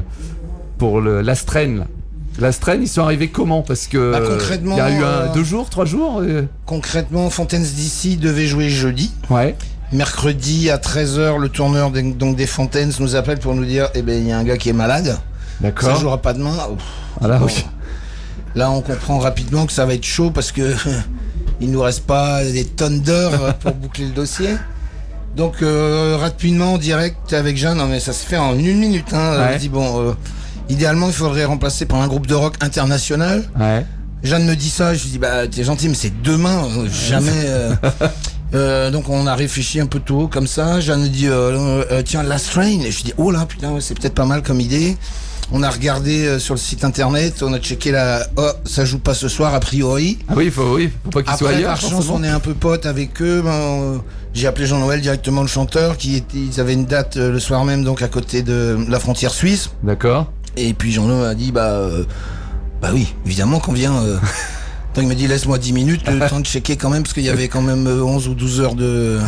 pour 0.80 1.02
le 1.02 1.20
la 1.20 1.34
Strain 1.34 1.76
là. 1.76 1.84
La 2.38 2.50
ils 2.76 2.88
sont 2.88 3.02
arrivés 3.02 3.28
comment? 3.28 3.60
Parce 3.60 3.86
que 3.86 4.12
Bah, 4.12 4.20
concrètement, 4.26 4.76
il 4.76 4.78
y 4.78 4.80
a 4.80 4.90
eu 4.90 5.02
un 5.04 5.28
euh, 5.28 5.32
deux 5.34 5.44
jours, 5.44 5.68
trois 5.68 5.84
jours. 5.84 6.20
euh, 6.22 6.46
concrètement, 6.64 7.28
Fontaines 7.28 7.62
DC 7.62 8.18
devait 8.18 8.46
jouer 8.46 8.70
jeudi. 8.70 9.12
Ouais. 9.28 9.56
Mercredi 9.92 10.70
à 10.70 10.78
13h, 10.78 11.38
le 11.38 11.48
tourneur 11.50 11.90
des, 11.90 12.02
donc 12.02 12.36
des 12.36 12.46
Fontaines 12.46 12.92
nous 12.98 13.14
appelle 13.14 13.38
pour 13.38 13.54
nous 13.54 13.66
dire 13.66 13.90
eh 13.94 14.00
ben 14.00 14.18
il 14.18 14.26
y 14.26 14.32
a 14.32 14.38
un 14.38 14.44
gars 14.44 14.56
qui 14.56 14.70
est 14.70 14.72
malade, 14.72 15.06
ça 15.06 15.20
D'accord. 15.60 15.96
jouera 16.00 16.18
pas 16.22 16.32
demain. 16.32 16.56
Bon. 17.20 17.28
ok. 17.44 17.66
Là, 18.54 18.70
on 18.70 18.80
comprend 18.80 19.18
rapidement 19.18 19.66
que 19.66 19.72
ça 19.72 19.84
va 19.84 19.92
être 19.92 20.06
chaud 20.06 20.30
parce 20.30 20.50
que 20.50 20.74
il 21.60 21.70
nous 21.70 21.82
reste 21.82 22.06
pas 22.06 22.42
des 22.42 22.64
tonnes 22.64 23.00
d'heures 23.02 23.54
pour 23.56 23.74
boucler 23.82 24.06
le 24.06 24.12
dossier. 24.12 24.56
Donc 25.36 25.62
euh, 25.62 26.16
rapidement 26.18 26.74
en 26.74 26.78
direct 26.78 27.34
avec 27.34 27.58
Jeanne, 27.58 27.76
non 27.76 27.86
mais 27.86 28.00
ça 28.00 28.14
se 28.14 28.24
fait 28.24 28.38
en 28.38 28.58
une 28.58 28.78
minute. 28.78 29.12
Hein, 29.12 29.36
Ouais. 29.38 29.52
On 29.54 29.58
dit 29.58 29.68
bon, 29.68 30.00
euh, 30.08 30.12
idéalement 30.70 31.08
il 31.08 31.12
faudrait 31.12 31.44
remplacer 31.44 31.84
par 31.86 32.00
un 32.00 32.08
groupe 32.08 32.26
de 32.26 32.34
rock 32.34 32.54
international. 32.60 33.44
Ouais. 33.58 33.84
Jeanne 34.22 34.44
me 34.46 34.54
dit 34.54 34.68
ça, 34.70 34.94
je 34.94 35.02
lui 35.04 35.10
dis 35.12 35.18
bah 35.18 35.46
t'es 35.48 35.64
gentil 35.64 35.88
mais 35.88 35.94
c'est 35.94 36.22
demain, 36.22 36.64
euh, 36.78 36.88
jamais. 36.88 37.30
euh. 37.34 37.74
Euh, 38.52 38.90
donc 38.90 39.08
on 39.08 39.28
a 39.28 39.36
réfléchi 39.36 39.78
un 39.78 39.86
peu 39.86 40.00
tôt 40.00 40.26
comme 40.26 40.48
ça. 40.48 40.80
Jeanne 40.80 41.02
me 41.02 41.08
dit 41.08 41.28
tiens 42.04 42.24
Last 42.24 42.50
Train 42.50 42.80
et 42.84 42.90
je 42.90 43.04
dis 43.04 43.12
oh 43.16 43.30
là 43.30 43.46
putain 43.46 43.70
ouais, 43.70 43.80
c'est 43.80 43.96
peut-être 43.96 44.14
pas 44.16 44.24
mal 44.26 44.42
comme 44.42 44.60
idée. 44.60 44.96
On 45.52 45.62
a 45.62 45.70
regardé 45.70 46.36
sur 46.40 46.54
le 46.54 46.58
site 46.58 46.82
internet, 46.84 47.44
on 47.44 47.52
a 47.52 47.60
checké 47.60 47.92
la 47.92 48.26
oh 48.36 48.50
ça 48.64 48.84
joue 48.84 48.98
pas 48.98 49.14
ce 49.14 49.28
soir 49.28 49.54
a 49.54 49.60
priori. 49.60 50.18
Ah 50.28 50.32
oui, 50.36 50.46
il 50.46 50.50
faut 50.50 50.74
oui, 50.74 50.90
faut 51.04 51.10
pas 51.10 51.22
qu'ils 51.22 51.36
soient 51.36 51.48
Après 51.50 51.58
ailleurs. 51.58 51.78
par 51.78 51.80
chance 51.80 52.08
on 52.10 52.24
est 52.24 52.28
un 52.28 52.40
peu 52.40 52.54
potes 52.54 52.86
avec 52.86 53.22
eux. 53.22 53.40
Ben, 53.40 54.02
j'ai 54.34 54.48
appelé 54.48 54.66
Jean-Noël 54.66 55.00
directement 55.00 55.42
le 55.42 55.48
chanteur 55.48 55.96
qui 55.96 56.16
était, 56.16 56.38
ils 56.38 56.58
avaient 56.60 56.74
une 56.74 56.86
date 56.86 57.14
le 57.18 57.38
soir 57.38 57.64
même 57.64 57.84
donc 57.84 58.02
à 58.02 58.08
côté 58.08 58.42
de 58.42 58.76
la 58.88 58.98
frontière 58.98 59.32
suisse. 59.32 59.70
D'accord. 59.84 60.32
Et 60.56 60.74
puis 60.74 60.92
Jean-Noël 60.92 61.26
a 61.30 61.34
dit 61.34 61.52
bah 61.52 61.68
euh, 61.70 62.04
bah 62.82 62.90
oui 62.92 63.14
évidemment 63.26 63.58
qu'on 63.60 63.72
vient. 63.72 63.94
euh. 64.02 64.16
Donc 64.94 65.04
il 65.04 65.08
m'a 65.08 65.14
dit 65.14 65.28
laisse-moi 65.28 65.58
10 65.58 65.72
minutes 65.72 66.10
le 66.10 66.28
temps 66.28 66.40
de 66.40 66.46
checker 66.46 66.76
quand 66.76 66.90
même 66.90 67.02
parce 67.02 67.12
qu'il 67.12 67.22
y 67.22 67.28
avait 67.28 67.46
quand 67.48 67.62
même 67.62 67.86
euh, 67.86 68.02
11 68.02 68.26
ou 68.28 68.34
12 68.34 68.60
heures 68.60 68.74
de, 68.74 69.20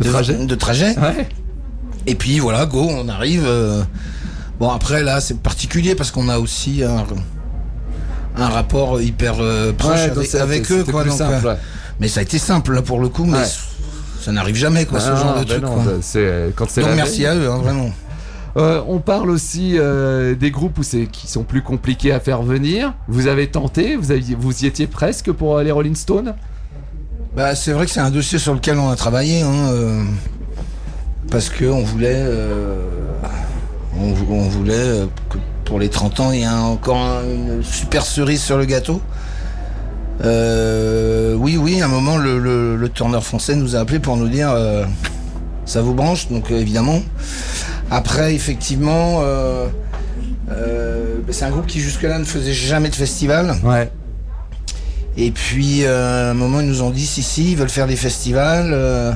De 0.00 0.08
trajet. 0.08 0.34
de 0.34 0.54
trajet. 0.54 0.98
Ouais. 0.98 1.28
Et 2.06 2.14
puis 2.14 2.38
voilà 2.38 2.64
go 2.66 2.88
on 2.90 3.08
arrive. 3.08 3.44
euh. 3.46 3.82
Bon 4.58 4.70
après 4.70 5.02
là 5.02 5.20
c'est 5.20 5.38
particulier 5.38 5.94
parce 5.94 6.10
qu'on 6.10 6.28
a 6.30 6.38
aussi 6.38 6.82
un, 6.82 7.04
un 8.36 8.48
rapport 8.48 9.00
hyper 9.02 9.34
euh, 9.40 9.72
proche 9.72 9.92
Ouais, 10.16 10.36
avec, 10.40 10.70
eux 10.72 10.84
quoi. 10.84 11.04
donc, 11.04 11.12
simple, 11.18 11.46
euh, 11.46 11.50
ouais. 11.52 11.58
mais 11.98 12.08
ça 12.08 12.20
a 12.20 12.22
été 12.22 12.38
simple 12.38 12.74
là, 12.74 12.82
pour 12.82 13.00
le 13.00 13.08
coup 13.08 13.24
mais 13.24 13.38
ça 14.22 14.32
n'arrive 14.32 14.56
jamais 14.56 14.84
quoi 14.86 15.00
ce 15.00 15.10
Ah, 15.10 15.16
genre 15.16 15.34
de 15.34 15.38
ben 15.40 15.46
truc. 15.46 15.62
non, 15.62 15.74
quoi. 15.82 15.92
c'est 16.02 16.52
quand 16.56 16.66
c'est 16.68 16.80
Donc 16.82 16.90
la 16.90 16.96
merci 16.96 17.24
à 17.26 17.34
eux 17.34 17.50
hein, 17.50 17.58
vraiment. 17.58 17.90
Euh, 18.56 18.82
on 18.88 18.98
parle 18.98 19.30
aussi 19.30 19.74
euh, 19.78 20.34
des 20.34 20.50
groupes 20.50 20.80
qui 21.12 21.26
sont 21.28 21.44
plus 21.44 21.62
compliqués 21.62 22.12
à 22.12 22.18
faire 22.20 22.42
venir. 22.42 22.94
Vous 23.08 23.26
avez 23.28 23.48
tenté, 23.48 23.96
vous 23.96 24.64
y 24.64 24.66
étiez 24.66 24.86
presque 24.88 25.30
pour 25.32 25.58
euh, 25.58 25.62
les 25.62 25.70
Rolling 25.70 25.94
Stones? 25.94 26.34
Bah, 27.36 27.54
c'est 27.54 27.72
vrai 27.72 27.86
que 27.86 27.92
c'est 27.92 28.00
un 28.00 28.10
dossier 28.10 28.38
sur 28.40 28.54
lequel 28.54 28.76
on 28.78 28.90
a 28.90 28.96
travaillé, 28.96 29.42
hein, 29.42 29.68
euh, 29.70 30.02
parce 31.30 31.48
que 31.48 31.64
on 31.64 31.84
voulait, 31.84 32.24
on, 33.96 34.12
vou- 34.12 34.26
on 34.34 34.48
voulait 34.48 35.06
que 35.28 35.38
pour 35.64 35.78
les 35.78 35.88
30 35.88 36.18
ans, 36.18 36.32
il 36.32 36.40
y 36.40 36.44
a 36.44 36.56
encore 36.60 36.96
un- 36.96 37.22
une 37.22 37.62
super 37.62 38.04
cerise 38.04 38.42
sur 38.42 38.58
le 38.58 38.64
gâteau. 38.64 39.00
Oui, 40.22 41.56
oui, 41.56 41.80
à 41.80 41.84
un 41.84 41.88
moment, 41.88 42.16
le, 42.18 42.38
le, 42.40 42.76
le 42.76 42.88
tourneur 42.88 43.24
français 43.24 43.54
nous 43.54 43.76
a 43.76 43.78
appelé 43.78 44.00
pour 44.00 44.16
nous 44.16 44.28
dire, 44.28 44.52
ça 45.64 45.82
vous 45.82 45.94
branche, 45.94 46.28
donc 46.28 46.50
évidemment. 46.50 47.00
Après, 47.90 48.34
effectivement, 48.34 49.20
euh, 49.22 49.66
euh, 50.50 51.16
bah, 51.26 51.32
c'est 51.32 51.44
un 51.44 51.50
groupe 51.50 51.66
qui 51.66 51.80
jusque-là 51.80 52.18
ne 52.18 52.24
faisait 52.24 52.52
jamais 52.52 52.88
de 52.88 52.94
festival. 52.94 53.56
Ouais. 53.64 53.90
Et 55.16 55.32
puis, 55.32 55.84
euh, 55.84 56.28
à 56.28 56.30
un 56.30 56.34
moment, 56.34 56.60
ils 56.60 56.68
nous 56.68 56.82
ont 56.82 56.90
dit 56.90 57.04
si, 57.04 57.22
si, 57.22 57.52
ils 57.52 57.56
veulent 57.56 57.68
faire 57.68 57.88
des 57.88 57.96
festivals. 57.96 58.70
euh, 58.72 59.12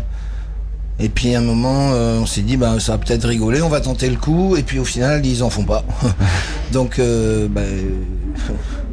et 0.98 1.08
puis, 1.08 1.34
à 1.34 1.38
un 1.38 1.42
moment, 1.42 1.90
euh, 1.92 2.20
on 2.20 2.26
s'est 2.26 2.42
dit, 2.42 2.56
bah, 2.56 2.78
ça 2.78 2.92
va 2.92 2.98
peut-être 2.98 3.26
rigoler, 3.26 3.62
on 3.62 3.68
va 3.68 3.80
tenter 3.80 4.08
le 4.08 4.16
coup. 4.16 4.56
Et 4.56 4.62
puis, 4.62 4.78
au 4.78 4.84
final, 4.84 5.24
ils 5.24 5.42
en 5.42 5.50
font 5.50 5.64
pas. 5.64 5.84
Donc, 6.72 6.98
euh, 6.98 7.48
bah, 7.48 7.62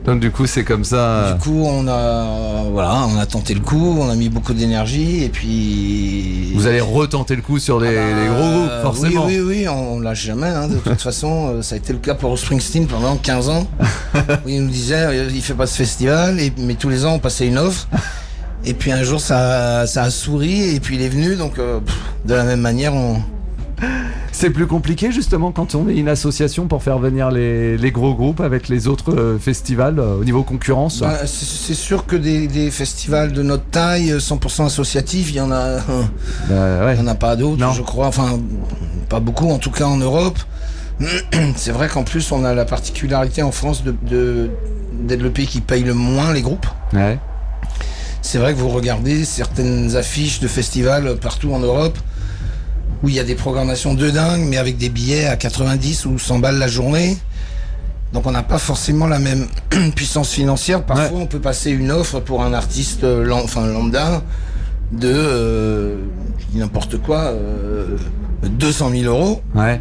Donc 0.05 0.19
du 0.19 0.31
coup 0.31 0.47
c'est 0.47 0.63
comme 0.63 0.83
ça. 0.83 1.33
du 1.33 1.39
coup, 1.39 1.63
on 1.63 1.87
a, 1.87 2.63
voilà, 2.71 3.05
on 3.07 3.19
a 3.19 3.25
tenté 3.27 3.53
le 3.53 3.59
coup, 3.59 3.97
on 3.99 4.09
a 4.09 4.15
mis 4.15 4.29
beaucoup 4.29 4.53
d'énergie. 4.53 5.23
Et 5.23 5.29
puis. 5.29 6.51
Vous 6.55 6.65
allez 6.65 6.81
retenter 6.81 7.35
le 7.35 7.43
coup 7.43 7.59
sur 7.59 7.79
les, 7.79 7.91
les 7.93 8.27
gros 8.27 8.49
groupes 8.49 8.81
forcément. 8.81 9.25
Oui, 9.27 9.39
oui, 9.39 9.59
oui, 9.59 9.67
on, 9.67 9.93
on 9.93 9.99
lâche 9.99 10.25
jamais. 10.25 10.47
hein. 10.47 10.67
De 10.67 10.75
toute 10.77 11.01
façon, 11.01 11.49
euh, 11.57 11.61
ça 11.61 11.75
a 11.75 11.77
été 11.77 11.93
le 11.93 11.99
cas 11.99 12.15
pour 12.15 12.37
Springsteen 12.37 12.87
pendant 12.87 13.15
15 13.15 13.49
ans. 13.49 13.67
Il 14.47 14.63
nous 14.63 14.71
disait, 14.71 14.95
euh, 14.95 15.29
il 15.31 15.41
fait 15.41 15.53
pas 15.53 15.67
ce 15.67 15.75
festival, 15.77 16.39
et, 16.39 16.51
mais 16.57 16.73
tous 16.73 16.89
les 16.89 17.05
ans, 17.05 17.13
on 17.13 17.19
passait 17.19 17.47
une 17.47 17.57
offre. 17.59 17.87
Et 18.65 18.73
puis 18.73 18.91
un 18.91 19.03
jour, 19.03 19.19
ça, 19.21 19.85
ça 19.87 20.03
a 20.03 20.09
souri, 20.09 20.75
et 20.75 20.79
puis 20.79 20.95
il 20.95 21.01
est 21.03 21.09
venu. 21.09 21.35
Donc, 21.35 21.57
euh, 21.59 21.79
pff, 21.79 21.95
de 22.25 22.33
la 22.33 22.43
même 22.43 22.61
manière, 22.61 22.93
on, 22.95 23.21
C'est 24.41 24.49
plus 24.49 24.65
compliqué 24.65 25.11
justement 25.11 25.51
quand 25.51 25.75
on 25.75 25.87
est 25.87 25.93
une 25.95 26.07
association 26.09 26.65
pour 26.65 26.81
faire 26.81 26.97
venir 26.97 27.29
les, 27.29 27.77
les 27.77 27.91
gros 27.91 28.15
groupes 28.15 28.41
avec 28.41 28.69
les 28.69 28.87
autres 28.87 29.13
euh, 29.15 29.37
festivals 29.37 29.99
euh, 29.99 30.15
au 30.15 30.23
niveau 30.23 30.41
concurrence. 30.41 31.01
Bah, 31.01 31.27
c'est 31.27 31.75
sûr 31.75 32.07
que 32.07 32.15
des, 32.15 32.47
des 32.47 32.71
festivals 32.71 33.33
de 33.33 33.43
notre 33.43 33.65
taille, 33.65 34.11
euh, 34.11 34.17
100% 34.17 34.65
associatifs, 34.65 35.29
il 35.29 35.35
y 35.35 35.41
en 35.41 35.51
a, 35.51 35.75
Bah, 36.49 36.85
ouais. 36.87 36.95
il 36.95 36.99
y 36.99 37.03
en 37.03 37.05
a 37.05 37.13
pas 37.13 37.35
d'autres, 37.35 37.71
je 37.71 37.83
crois. 37.83 38.07
Enfin, 38.07 38.39
pas 39.09 39.19
beaucoup, 39.19 39.47
en 39.51 39.59
tout 39.59 39.69
cas 39.69 39.85
en 39.85 39.97
Europe. 39.97 40.39
C'est 41.55 41.71
vrai 41.71 41.87
qu'en 41.87 42.03
plus, 42.03 42.31
on 42.31 42.43
a 42.43 42.55
la 42.55 42.65
particularité 42.65 43.43
en 43.43 43.51
France 43.51 43.83
de, 43.83 43.93
de- 44.09 44.49
d'être 45.03 45.21
le 45.21 45.29
pays 45.29 45.45
qui 45.45 45.61
paye 45.61 45.83
le 45.83 45.93
moins 45.93 46.33
les 46.33 46.41
groupes. 46.41 46.65
Ouais. 46.93 47.19
C'est 48.23 48.39
vrai 48.39 48.55
que 48.55 48.57
vous 48.59 48.69
regardez 48.69 49.23
certaines 49.23 49.95
affiches 49.95 50.39
de 50.39 50.47
festivals 50.47 51.15
partout 51.17 51.53
en 51.53 51.59
Europe 51.59 51.95
où 53.03 53.09
il 53.09 53.15
y 53.15 53.19
a 53.19 53.23
des 53.23 53.35
programmations 53.35 53.93
de 53.93 54.09
dingue, 54.09 54.41
mais 54.47 54.57
avec 54.57 54.77
des 54.77 54.89
billets 54.89 55.25
à 55.27 55.35
90 55.35 56.05
ou 56.05 56.19
100 56.19 56.39
balles 56.39 56.57
la 56.57 56.67
journée. 56.67 57.17
Donc 58.13 58.25
on 58.27 58.31
n'a 58.31 58.43
pas 58.43 58.57
forcément 58.57 59.07
la 59.07 59.19
même 59.19 59.47
puissance 59.95 60.29
financière. 60.31 60.83
Parfois, 60.83 61.17
on 61.19 61.25
peut 61.27 61.39
passer 61.39 61.71
une 61.71 61.91
offre 61.91 62.19
pour 62.19 62.43
un 62.43 62.53
artiste 62.53 63.03
euh, 63.03 63.25
lam- 63.25 63.41
enfin, 63.43 63.65
lambda 63.67 64.21
de 64.91 65.11
euh, 65.13 65.95
n'importe 66.53 66.97
quoi, 67.01 67.19
euh, 67.31 67.95
200 68.43 68.91
000 68.91 69.03
euros, 69.05 69.41
Ouais. 69.55 69.79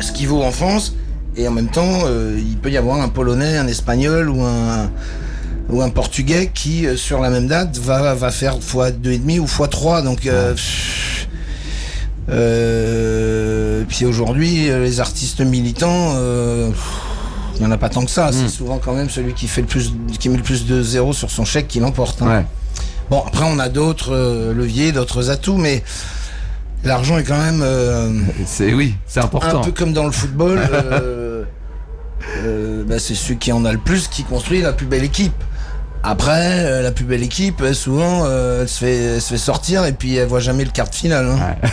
ce 0.00 0.12
qui 0.12 0.26
vaut 0.26 0.42
en 0.42 0.50
France. 0.50 0.94
Et 1.36 1.48
en 1.48 1.52
même 1.52 1.68
temps, 1.70 2.02
euh, 2.04 2.38
il 2.38 2.58
peut 2.58 2.70
y 2.70 2.76
avoir 2.76 3.00
un 3.00 3.08
Polonais, 3.08 3.56
un 3.56 3.66
Espagnol 3.66 4.28
ou 4.28 4.42
un 4.42 4.90
ou 5.70 5.80
un 5.80 5.88
Portugais 5.88 6.50
qui, 6.52 6.86
euh, 6.86 6.94
sur 6.94 7.20
la 7.20 7.30
même 7.30 7.46
date, 7.48 7.78
va, 7.78 8.14
va 8.14 8.30
faire 8.30 8.60
fois 8.60 8.90
deux 8.90 9.12
et 9.12 9.18
demi 9.18 9.38
ou 9.38 9.46
fois 9.46 9.66
3 9.66 10.02
Donc, 10.02 10.26
euh, 10.26 10.52
pff, 10.52 11.03
euh, 12.30 13.84
puis 13.88 14.04
aujourd'hui, 14.06 14.70
euh, 14.70 14.82
les 14.84 15.00
artistes 15.00 15.40
militants, 15.40 16.12
euh, 16.16 16.70
il 17.56 17.60
n'y 17.60 17.66
en 17.66 17.70
a 17.70 17.78
pas 17.78 17.88
tant 17.88 18.04
que 18.04 18.10
ça. 18.10 18.30
C'est 18.32 18.48
souvent 18.48 18.78
quand 18.78 18.94
même 18.94 19.10
celui 19.10 19.34
qui 19.34 19.46
fait 19.46 19.60
le 19.60 19.66
plus, 19.66 19.92
qui 20.18 20.28
met 20.28 20.36
le 20.36 20.42
plus 20.42 20.66
de 20.66 20.82
zéros 20.82 21.12
sur 21.12 21.30
son 21.30 21.44
chèque 21.44 21.68
qui 21.68 21.80
l'emporte. 21.80 22.22
hein. 22.22 22.26
Ouais. 22.38 22.46
Bon, 23.10 23.22
après, 23.26 23.44
on 23.46 23.58
a 23.58 23.68
d'autres 23.68 24.14
euh, 24.14 24.54
leviers, 24.54 24.90
d'autres 24.92 25.30
atouts, 25.30 25.58
mais 25.58 25.84
l'argent 26.84 27.18
est 27.18 27.24
quand 27.24 27.38
même 27.38 27.60
euh, 27.62 28.10
C'est 28.46 28.72
oui, 28.72 28.94
c'est 29.06 29.20
un 29.20 29.24
important. 29.24 29.60
peu 29.60 29.70
comme 29.72 29.92
dans 29.92 30.06
le 30.06 30.12
football. 30.12 30.58
euh, 30.72 31.44
euh, 32.38 32.82
bah, 32.86 32.98
c'est 32.98 33.14
celui 33.14 33.36
qui 33.38 33.52
en 33.52 33.64
a 33.66 33.72
le 33.72 33.78
plus 33.78 34.08
qui 34.08 34.24
construit 34.24 34.62
la 34.62 34.72
plus 34.72 34.86
belle 34.86 35.04
équipe. 35.04 35.34
Après, 36.02 36.64
euh, 36.64 36.82
la 36.82 36.90
plus 36.92 37.04
belle 37.04 37.22
équipe, 37.22 37.60
euh, 37.62 37.72
souvent, 37.72 38.22
euh, 38.24 38.62
elle, 38.62 38.68
se 38.68 38.78
fait, 38.78 38.96
elle 38.96 39.22
se 39.22 39.28
fait 39.30 39.38
sortir 39.38 39.84
et 39.84 39.92
puis 39.92 40.16
elle 40.16 40.28
voit 40.28 40.40
jamais 40.40 40.64
le 40.64 40.70
quart 40.70 40.88
de 40.90 40.94
finale. 40.94 41.26
hein. 41.26 41.38
Euh, 41.62 41.68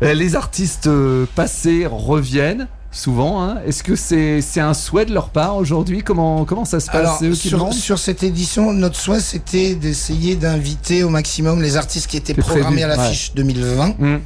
Les 0.00 0.34
artistes 0.34 0.88
euh, 0.88 1.26
passés 1.34 1.86
reviennent 1.86 2.66
souvent. 2.90 3.42
hein. 3.42 3.58
Est-ce 3.66 3.82
que 3.82 3.94
c'est 3.96 4.60
un 4.60 4.74
souhait 4.74 5.06
de 5.06 5.14
leur 5.14 5.30
part 5.30 5.56
aujourd'hui? 5.56 6.02
Comment, 6.02 6.44
comment 6.44 6.64
ça 6.64 6.80
se 6.80 6.86
passe? 6.90 7.22
Alors, 7.22 7.72
sur, 7.72 7.98
cette 7.98 8.22
édition, 8.22 8.72
notre 8.72 8.96
souhait, 8.96 9.20
c'était 9.20 9.74
d'essayer 9.74 10.36
d'inviter 10.36 11.04
au 11.04 11.08
maximum 11.08 11.62
les 11.62 11.76
artistes 11.76 12.08
qui 12.08 12.16
étaient 12.16 12.34
programmés 12.34 12.82
prévu, 12.82 12.92
à 12.92 12.96
l'affiche 12.96 13.32
2020. 13.34 13.94
Hmm. 13.98 14.18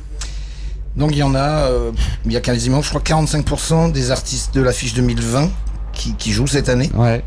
Donc, 0.97 1.11
il 1.13 1.19
y 1.19 1.23
en 1.23 1.35
a, 1.35 1.69
euh, 1.69 1.93
il 2.25 2.33
y 2.33 2.37
a 2.37 2.41
quasiment, 2.41 2.81
je 2.81 2.89
crois, 2.89 3.03
45% 3.03 3.93
des 3.93 4.11
artistes 4.11 4.55
de 4.55 4.63
l'affiche 4.63 4.95
2020 4.95 5.51
qui, 5.93 6.15
qui 6.15 6.33
jouent 6.33 6.47
cette 6.47 6.71
année. 6.71 6.91
Ouais. 6.95 7.23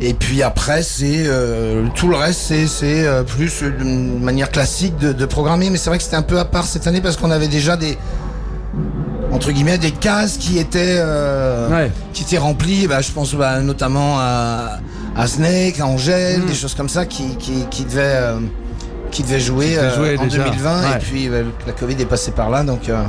Et 0.00 0.12
puis 0.12 0.42
après, 0.42 0.82
c'est 0.82 1.24
euh, 1.26 1.86
tout 1.94 2.08
le 2.08 2.16
reste, 2.16 2.40
c'est 2.66 3.06
euh, 3.06 3.22
plus 3.22 3.62
une 3.62 4.20
manière 4.20 4.50
classique 4.50 4.96
de, 4.98 5.12
de 5.12 5.24
programmer. 5.24 5.70
Mais 5.70 5.78
c'est 5.78 5.88
vrai 5.88 5.96
que 5.98 6.04
c'était 6.04 6.16
un 6.16 6.22
peu 6.22 6.38
à 6.38 6.44
part 6.44 6.64
cette 6.66 6.86
année 6.86 7.00
parce 7.00 7.16
qu'on 7.16 7.30
avait 7.30 7.48
déjà 7.48 7.76
des 7.78 7.96
entre 9.32 9.50
guillemets 9.52 9.78
des 9.78 9.90
cases 9.90 10.36
qui 10.36 10.58
étaient 10.58 10.96
euh, 10.98 11.68
Ouais. 11.70 11.90
qui 12.12 12.22
étaient 12.24 12.36
remplies. 12.38 12.86
Bah, 12.86 13.00
je 13.00 13.10
pense 13.10 13.34
bah, 13.34 13.60
notamment 13.60 14.18
à, 14.18 14.78
à 15.16 15.26
Snake, 15.26 15.80
à 15.80 15.86
Angèle, 15.86 16.40
Mm. 16.42 16.46
des 16.46 16.54
choses 16.54 16.74
comme 16.74 16.90
ça 16.90 17.06
qui 17.06 17.34
qui, 17.36 17.64
qui 17.70 17.84
devaient 17.84 18.02
euh, 18.16 18.38
qui 19.10 19.22
devaient 19.22 19.40
jouer, 19.40 19.68
Qui 19.68 19.76
euh, 19.78 19.96
jouer 19.96 20.18
en 20.18 20.24
déjà. 20.24 20.44
2020. 20.44 20.80
Ouais. 20.82 20.86
Et 20.94 20.98
puis 20.98 21.28
bah, 21.30 21.36
la 21.66 21.72
Covid 21.72 21.96
est 22.00 22.04
passée 22.06 22.32
par 22.32 22.50
là, 22.50 22.62
donc 22.64 22.90
euh, 22.90 23.02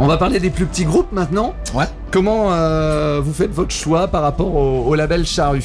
On 0.00 0.06
va 0.06 0.16
parler 0.16 0.38
des 0.38 0.50
plus 0.50 0.66
petits 0.66 0.84
groupes 0.84 1.10
maintenant. 1.12 1.54
ouais. 1.74 1.86
Comment 2.10 2.52
euh, 2.52 3.20
vous 3.22 3.32
faites 3.32 3.52
votre 3.52 3.72
choix 3.74 4.08
par 4.08 4.22
rapport 4.22 4.54
au, 4.54 4.84
au 4.86 4.94
label 4.94 5.26
Charru 5.26 5.62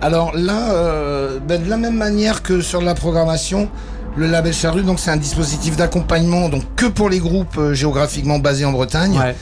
Alors 0.00 0.32
là, 0.34 0.72
euh, 0.72 1.38
ben, 1.46 1.62
de 1.62 1.68
la 1.68 1.76
même 1.76 1.96
manière 1.96 2.42
que 2.42 2.60
sur 2.60 2.80
la 2.80 2.94
programmation, 2.94 3.68
le 4.16 4.26
label 4.26 4.52
Charrue, 4.52 4.82
donc 4.82 4.98
c'est 4.98 5.10
un 5.10 5.16
dispositif 5.16 5.76
d'accompagnement, 5.76 6.48
donc 6.48 6.62
que 6.74 6.86
pour 6.86 7.08
les 7.10 7.18
groupes 7.20 7.56
euh, 7.58 7.74
géographiquement 7.74 8.38
basés 8.38 8.64
en 8.64 8.72
Bretagne. 8.72 9.16
Ouais. 9.18 9.36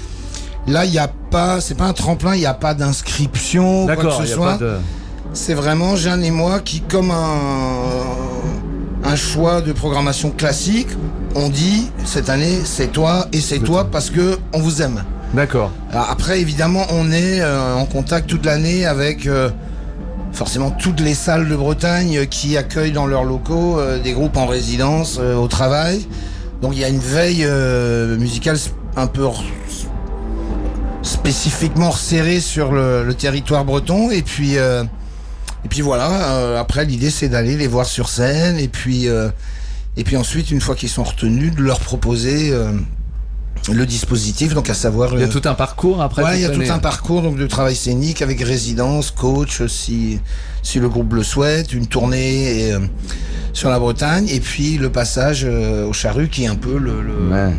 Là, 0.66 0.84
il 0.84 0.90
n'y 0.90 0.98
a 0.98 1.08
pas, 1.30 1.60
c'est 1.60 1.76
pas 1.76 1.84
un 1.84 1.92
tremplin, 1.92 2.34
il 2.34 2.40
n'y 2.40 2.46
a 2.46 2.54
pas 2.54 2.74
d'inscription, 2.74 3.86
quoi 3.86 3.96
que 3.96 4.10
ce 4.10 4.26
soit. 4.26 4.58
de. 4.58 4.74
C'est 5.32 5.54
vraiment 5.54 5.96
Jeanne 5.96 6.24
et 6.24 6.30
moi 6.30 6.60
qui, 6.60 6.80
comme 6.80 7.10
un, 7.10 8.55
un 9.16 9.18
choix 9.18 9.62
de 9.62 9.72
programmation 9.72 10.30
classique, 10.30 10.88
on 11.34 11.48
dit 11.48 11.90
cette 12.04 12.28
année 12.28 12.58
c'est 12.64 12.92
toi 12.92 13.28
et 13.32 13.40
c'est 13.40 13.60
toi 13.60 13.88
parce 13.90 14.10
que 14.10 14.36
on 14.52 14.58
vous 14.60 14.82
aime. 14.82 15.04
D'accord. 15.32 15.72
Après, 15.90 16.42
évidemment, 16.42 16.84
on 16.90 17.10
est 17.10 17.40
euh, 17.40 17.76
en 17.76 17.86
contact 17.86 18.28
toute 18.28 18.44
l'année 18.44 18.84
avec 18.84 19.26
euh, 19.26 19.48
forcément 20.32 20.70
toutes 20.70 21.00
les 21.00 21.14
salles 21.14 21.48
de 21.48 21.56
Bretagne 21.56 22.26
qui 22.26 22.58
accueillent 22.58 22.92
dans 22.92 23.06
leurs 23.06 23.24
locaux 23.24 23.80
euh, 23.80 23.98
des 23.98 24.12
groupes 24.12 24.36
en 24.36 24.44
résidence 24.46 25.18
au 25.18 25.48
travail. 25.48 26.06
Donc 26.60 26.74
il 26.74 26.80
y 26.80 26.84
a 26.84 26.90
une 26.90 26.98
veille 26.98 27.46
musicale 28.18 28.58
un 28.96 29.06
peu 29.06 29.26
spécifiquement 31.00 31.88
resserrée 31.88 32.40
sur 32.40 32.70
le, 32.70 33.02
le 33.02 33.14
territoire 33.14 33.64
breton. 33.64 34.10
Et 34.10 34.20
puis, 34.20 34.56
et 35.66 35.68
puis 35.68 35.80
voilà, 35.80 36.36
euh, 36.36 36.60
après 36.60 36.84
l'idée 36.84 37.10
c'est 37.10 37.28
d'aller 37.28 37.56
les 37.56 37.66
voir 37.66 37.86
sur 37.86 38.08
scène 38.08 38.56
et 38.56 38.68
puis, 38.68 39.08
euh, 39.08 39.30
et 39.96 40.04
puis 40.04 40.16
ensuite, 40.16 40.52
une 40.52 40.60
fois 40.60 40.76
qu'ils 40.76 40.88
sont 40.88 41.02
retenus, 41.02 41.52
de 41.56 41.60
leur 41.60 41.80
proposer 41.80 42.50
euh, 42.52 42.70
le 43.72 43.84
dispositif, 43.84 44.54
donc 44.54 44.70
à 44.70 44.74
savoir... 44.74 45.14
Il 45.14 45.18
y 45.18 45.24
a 45.24 45.26
euh, 45.26 45.28
tout 45.28 45.42
un 45.48 45.54
parcours 45.54 46.00
après. 46.02 46.22
Ouais, 46.22 46.36
il 46.36 46.42
y 46.42 46.44
a 46.44 46.50
tout 46.50 46.62
un 46.70 46.78
parcours 46.78 47.20
donc 47.22 47.36
de 47.36 47.48
travail 47.48 47.74
scénique 47.74 48.22
avec 48.22 48.40
résidence, 48.42 49.10
coach 49.10 49.66
si 49.66 50.20
si 50.62 50.78
le 50.78 50.88
groupe 50.88 51.12
le 51.14 51.24
souhaite, 51.24 51.72
une 51.72 51.88
tournée 51.88 52.70
euh, 52.72 52.78
sur 53.52 53.68
la 53.68 53.80
Bretagne 53.80 54.28
et 54.28 54.38
puis 54.38 54.78
le 54.78 54.90
passage 54.92 55.42
euh, 55.44 55.84
au 55.88 55.92
Charru 55.92 56.28
qui 56.28 56.44
est 56.44 56.48
un 56.48 56.54
peu 56.54 56.78
le, 56.78 57.02
le- 57.02 57.28
Ouais. 57.32 57.52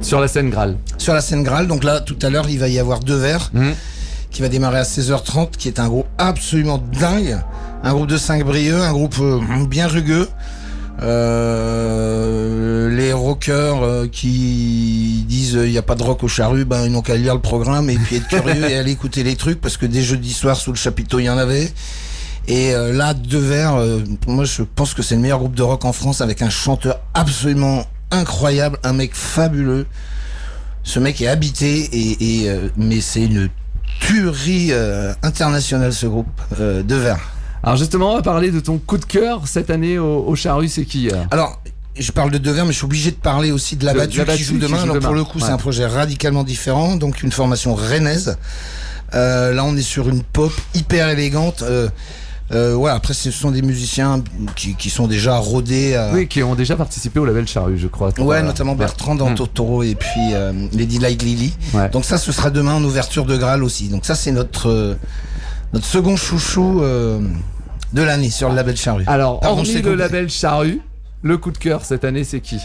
Sur 0.00 0.18
la 0.18 0.26
scène 0.26 0.50
Graal. 0.50 0.78
sur 0.98 1.14
la 1.14 1.20
scène 1.20 1.44
Graal. 1.44 1.68
Donc 1.68 1.84
là 1.84 2.00
tout 2.00 2.18
à 2.22 2.28
l'heure 2.28 2.48
il 2.50 2.58
va 2.58 2.66
y 2.66 2.80
avoir 2.80 2.98
deux 2.98 3.14
vers 3.18 3.52
Hmm. 3.54 3.70
qui 4.32 4.40
va 4.42 4.48
démarrer 4.48 4.78
à 4.78 4.84
16h30 4.84 5.50
qui 5.58 5.68
est 5.68 5.78
un 5.78 5.88
groupe 5.88 6.06
absolument 6.18 6.82
dingue, 6.98 7.38
un 7.82 7.92
groupe 7.92 8.08
de 8.08 8.16
5 8.16 8.44
brieux, 8.44 8.80
un 8.80 8.92
groupe 8.92 9.16
euh, 9.20 9.66
bien 9.66 9.88
rugueux. 9.88 10.28
Euh, 11.02 12.90
les 12.90 13.12
rockers 13.12 13.82
euh, 13.82 14.06
qui 14.06 15.24
disent 15.26 15.58
il 15.64 15.70
n'y 15.70 15.78
a 15.78 15.82
pas 15.82 15.94
de 15.94 16.02
rock 16.02 16.22
au 16.22 16.28
charru, 16.28 16.64
ben 16.64 16.84
ils 16.84 16.92
n'ont 16.92 17.02
qu'à 17.02 17.16
lire 17.16 17.34
le 17.34 17.40
programme 17.40 17.90
et 17.90 17.96
puis 17.96 18.16
être 18.16 18.28
curieux 18.28 18.70
et 18.70 18.76
aller 18.76 18.92
écouter 18.92 19.24
les 19.24 19.34
trucs 19.34 19.60
parce 19.60 19.76
que 19.76 19.86
dès 19.86 20.02
jeudi 20.02 20.32
soir 20.32 20.56
sous 20.56 20.70
le 20.70 20.76
chapiteau 20.76 21.18
il 21.18 21.24
y 21.24 21.30
en 21.30 21.38
avait. 21.38 21.72
Et 22.46 22.72
là 22.72 23.14
deux 23.14 23.50
pour 24.20 24.32
moi 24.32 24.44
je 24.44 24.62
pense 24.62 24.94
que 24.94 25.02
c'est 25.02 25.14
le 25.14 25.22
meilleur 25.22 25.38
groupe 25.38 25.54
de 25.54 25.62
rock 25.62 25.84
en 25.84 25.92
France 25.92 26.20
avec 26.20 26.42
un 26.42 26.50
chanteur 26.50 27.00
absolument 27.14 27.84
incroyable, 28.10 28.78
un 28.84 28.92
mec 28.92 29.14
fabuleux. 29.14 29.86
Ce 30.84 30.98
mec 30.98 31.20
est 31.20 31.28
habité 31.28 31.88
et, 31.92 32.50
mais 32.76 33.00
c'est 33.00 33.24
une 33.24 33.48
tuerie 34.00 34.72
internationale 35.22 35.92
ce 35.92 36.06
groupe 36.06 36.40
de 36.60 36.94
vers. 36.94 37.20
Alors 37.62 37.76
justement, 37.76 38.12
on 38.12 38.16
va 38.16 38.22
parler 38.22 38.50
de 38.50 38.60
ton 38.60 38.78
coup 38.78 38.98
de 38.98 39.04
cœur 39.04 39.42
cette 39.46 39.70
année 39.70 39.98
au, 39.98 40.24
au 40.26 40.34
Charru, 40.34 40.68
c'est 40.68 40.84
qui 40.84 41.08
Alors, 41.30 41.60
je 41.98 42.10
parle 42.10 42.30
de 42.30 42.38
Devers, 42.38 42.64
mais 42.66 42.72
je 42.72 42.78
suis 42.78 42.84
obligé 42.86 43.10
de 43.10 43.16
parler 43.16 43.52
aussi 43.52 43.76
de 43.76 43.84
la 43.84 43.94
battue 43.94 44.24
qui 44.24 44.42
joue 44.42 44.58
demain. 44.58 44.82
Alors 44.82 44.98
pour 44.98 45.14
le 45.14 45.24
coup, 45.24 45.38
Ouais. 45.38 45.44
c'est 45.46 45.52
un 45.52 45.56
projet 45.58 45.86
radicalement 45.86 46.42
différent, 46.44 46.96
donc 46.96 47.22
une 47.22 47.32
formation 47.32 47.74
rennaise. 47.74 48.36
Euh, 49.14 49.52
là, 49.52 49.64
on 49.64 49.76
est 49.76 49.82
sur 49.82 50.08
une 50.08 50.22
pop 50.22 50.52
hyper 50.74 51.08
élégante. 51.10 51.62
Euh, 51.62 51.88
euh, 52.50 52.74
ouais, 52.74 52.90
après, 52.90 53.14
ce 53.14 53.30
sont 53.30 53.50
des 53.50 53.62
musiciens 53.62 54.22
qui, 54.56 54.74
qui 54.74 54.90
sont 54.90 55.06
déjà 55.06 55.36
rodés. 55.36 55.98
Oui, 56.14 56.26
qui 56.28 56.42
ont 56.42 56.54
déjà 56.54 56.76
participé 56.76 57.20
au 57.20 57.24
label 57.26 57.46
Charru, 57.46 57.78
je 57.78 57.86
crois. 57.88 58.08
Ouais, 58.18 58.38
Euh, 58.38 58.42
notamment 58.42 58.74
Bertrand 58.74 59.14
dans 59.14 59.30
Mm. 59.30 59.34
Totoro 59.36 59.82
et 59.82 59.94
puis 59.94 60.32
Lady 60.72 60.98
Like 60.98 61.22
Lily. 61.22 61.54
Ouais. 61.74 61.88
Donc 61.90 62.04
ça, 62.06 62.18
ce 62.18 62.32
sera 62.32 62.50
demain 62.50 62.74
en 62.74 62.82
ouverture 62.84 63.24
de 63.26 63.36
Graal 63.36 63.62
aussi. 63.62 63.88
Donc 63.88 64.04
ça, 64.06 64.14
c'est 64.14 64.32
notre 64.32 64.96
notre 65.74 65.86
second 65.86 66.16
chouchou 66.16 66.82
de 67.92 68.02
l'année 68.02 68.30
sur 68.30 68.48
le 68.48 68.54
label 68.56 68.76
Charru. 68.76 69.04
Alors, 69.06 69.40
Pardon, 69.40 69.58
hormis 69.58 69.82
le 69.82 69.94
label 69.94 70.28
Charru, 70.30 70.80
le 71.22 71.36
coup 71.38 71.50
de 71.50 71.58
cœur 71.58 71.84
cette 71.84 72.04
année, 72.04 72.24
c'est 72.24 72.40
qui? 72.40 72.58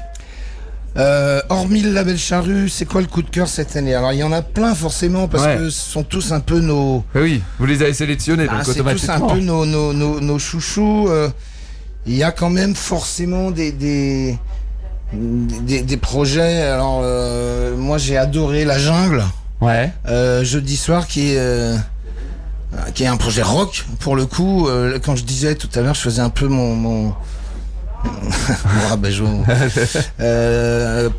Euh, 0.97 1.41
hormis 1.49 1.81
le 1.81 1.91
label 1.91 2.17
Charru, 2.17 2.69
c'est 2.69 2.85
quoi 2.85 3.01
le 3.01 3.07
coup 3.07 3.21
de 3.21 3.29
cœur 3.29 3.47
cette 3.47 3.75
année? 3.75 3.93
Alors 3.93 4.13
il 4.13 4.17
y 4.19 4.23
en 4.23 4.31
a 4.31 4.41
plein 4.41 4.73
forcément 4.73 5.27
parce 5.27 5.43
Ouais. 5.45 5.57
que 5.57 5.69
ce 5.69 5.91
sont 5.91 6.03
tous 6.03 6.31
un 6.31 6.39
peu 6.39 6.59
nos, 6.59 7.03
Eh 7.13 7.19
Oui, 7.19 7.43
vous 7.59 7.67
les 7.67 7.83
avez 7.83 7.93
sélectionnés, 7.93 8.47
Ah, 8.49 8.55
donc 8.55 8.65
c'est 8.65 8.73
tous 8.73 8.79
un 8.79 8.81
automatiquement. 9.17 9.27
peu 9.27 9.39
nos 9.41 9.65
nos, 9.65 9.93
nos, 9.93 10.19
nos 10.19 10.39
chouchous. 10.39 11.07
euh, 11.09 11.29
Il 12.07 12.15
y 12.15 12.23
a 12.23 12.31
quand 12.31 12.49
même 12.49 12.73
forcément 12.73 13.51
des 13.51 13.71
des, 13.73 14.37
des, 15.13 15.81
des 15.83 15.97
projets. 15.97 16.61
Alors, 16.63 17.01
euh, 17.03 17.75
moi, 17.77 17.97
j'ai 17.99 18.17
adoré 18.17 18.65
La 18.65 18.79
Jungle, 18.79 19.23
Ouais. 19.61 19.91
jeudi 20.43 20.77
soir, 20.77 21.05
qui 21.05 21.33
est, 21.33 21.75
qui 22.93 23.03
est 23.03 23.07
un 23.07 23.17
projet 23.17 23.41
rock, 23.41 23.85
pour 23.99 24.15
le 24.15 24.25
coup. 24.25 24.67
Euh, 24.67 24.99
quand 25.03 25.15
je 25.15 25.23
disais 25.23 25.55
tout 25.55 25.69
à 25.75 25.81
l'heure, 25.81 25.95
je 25.95 26.01
faisais 26.01 26.21
un 26.21 26.29
peu 26.29 26.47
mon... 26.47 26.75
mon... 26.75 27.13
mon 29.21 29.43
euh, 30.19 31.09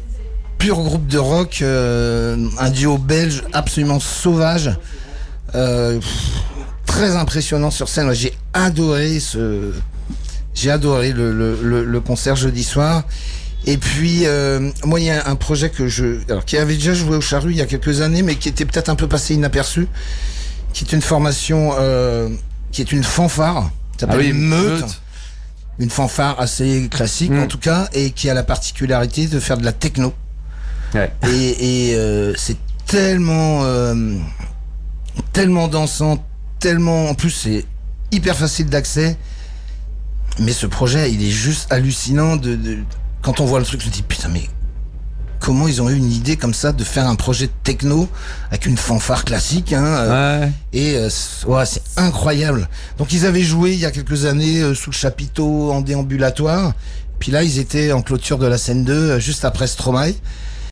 pur 0.58 0.76
groupe 0.76 1.06
de 1.06 1.18
rock, 1.18 1.58
euh, 1.62 2.48
un 2.58 2.70
duo 2.70 2.98
belge 2.98 3.42
absolument 3.52 4.00
sauvage. 4.00 4.76
Euh, 5.54 5.98
pff, 5.98 6.08
très 6.86 7.16
impressionnant 7.16 7.70
sur 7.70 7.88
scène. 7.88 8.12
J'ai 8.12 8.34
adoré 8.52 9.20
ce... 9.20 9.72
J'ai 10.54 10.70
adoré 10.70 11.12
le, 11.12 11.32
le, 11.32 11.58
le, 11.62 11.84
le 11.84 12.00
concert 12.00 12.34
jeudi 12.34 12.64
soir. 12.64 13.04
Et 13.66 13.76
puis, 13.76 14.22
euh, 14.24 14.70
moi, 14.84 14.98
il 14.98 15.06
y 15.06 15.10
a 15.10 15.28
un 15.28 15.36
projet 15.36 15.68
que 15.68 15.88
je, 15.88 16.18
alors, 16.28 16.44
qui 16.44 16.56
avait 16.56 16.74
déjà 16.74 16.94
joué 16.94 17.16
au 17.16 17.20
Charru 17.20 17.50
il 17.50 17.56
y 17.58 17.60
a 17.60 17.66
quelques 17.66 18.00
années, 18.00 18.22
mais 18.22 18.36
qui 18.36 18.48
était 18.48 18.64
peut-être 18.64 18.88
un 18.88 18.94
peu 18.94 19.06
passé 19.06 19.34
inaperçu, 19.34 19.88
qui 20.72 20.84
est 20.84 20.92
une 20.92 21.02
formation, 21.02 21.74
euh, 21.78 22.28
qui 22.72 22.80
est 22.82 22.92
une 22.92 23.04
fanfare, 23.04 23.64
ça 23.98 24.06
Ah 24.08 24.12
s'appelle 24.12 24.18
oui, 24.20 24.32
Meute, 24.32 24.82
Meute. 24.82 25.00
une 25.78 25.90
fanfare 25.90 26.40
assez 26.40 26.88
classique 26.90 27.30
Mm. 27.32 27.42
en 27.42 27.46
tout 27.46 27.58
cas, 27.58 27.88
et 27.92 28.10
qui 28.10 28.28
a 28.30 28.34
la 28.34 28.42
particularité 28.44 29.26
de 29.26 29.40
faire 29.40 29.58
de 29.58 29.64
la 29.64 29.72
techno. 29.72 30.12
Ouais. 30.94 31.12
Et, 31.30 31.90
et, 31.90 31.94
euh, 31.96 32.32
c'est 32.36 32.56
tellement, 32.86 33.60
euh, 33.64 34.16
tellement 35.32 35.68
dansant, 35.68 36.24
tellement, 36.60 37.08
en 37.10 37.14
plus 37.14 37.30
c'est 37.30 37.64
hyper 38.12 38.36
facile 38.36 38.66
d'accès. 38.66 39.16
Mais 40.38 40.52
ce 40.52 40.66
projet, 40.66 41.10
il 41.12 41.22
est 41.24 41.30
juste 41.30 41.70
hallucinant. 41.72 42.36
De, 42.36 42.54
de- 42.54 42.78
quand 43.22 43.40
on 43.40 43.44
voit 43.44 43.58
le 43.58 43.64
truc, 43.64 43.80
je 43.80 43.86
me 43.88 43.92
dis 43.92 44.02
putain, 44.02 44.28
mais 44.28 44.48
comment 45.40 45.68
ils 45.68 45.80
ont 45.82 45.88
eu 45.88 45.96
une 45.96 46.10
idée 46.12 46.36
comme 46.36 46.54
ça 46.54 46.72
de 46.72 46.84
faire 46.84 47.06
un 47.06 47.14
projet 47.14 47.48
techno 47.64 48.08
avec 48.50 48.66
une 48.66 48.76
fanfare 48.76 49.24
classique 49.24 49.72
hein, 49.72 49.84
euh, 49.84 50.40
Ouais. 50.40 50.52
Et 50.72 50.96
euh, 50.96 51.08
ouais, 51.46 51.66
c'est 51.66 51.82
incroyable. 51.96 52.68
Donc 52.98 53.12
ils 53.12 53.26
avaient 53.26 53.42
joué 53.42 53.72
il 53.72 53.78
y 53.78 53.86
a 53.86 53.90
quelques 53.90 54.24
années 54.24 54.60
euh, 54.60 54.74
sous 54.74 54.90
le 54.90 54.96
chapiteau 54.96 55.72
en 55.72 55.80
déambulatoire. 55.80 56.74
Puis 57.18 57.32
là, 57.32 57.42
ils 57.42 57.58
étaient 57.58 57.92
en 57.92 58.02
clôture 58.02 58.38
de 58.38 58.46
la 58.46 58.58
scène 58.58 58.84
2, 58.84 58.92
euh, 58.92 59.18
juste 59.18 59.44
après 59.44 59.66
Stromae. 59.66 60.12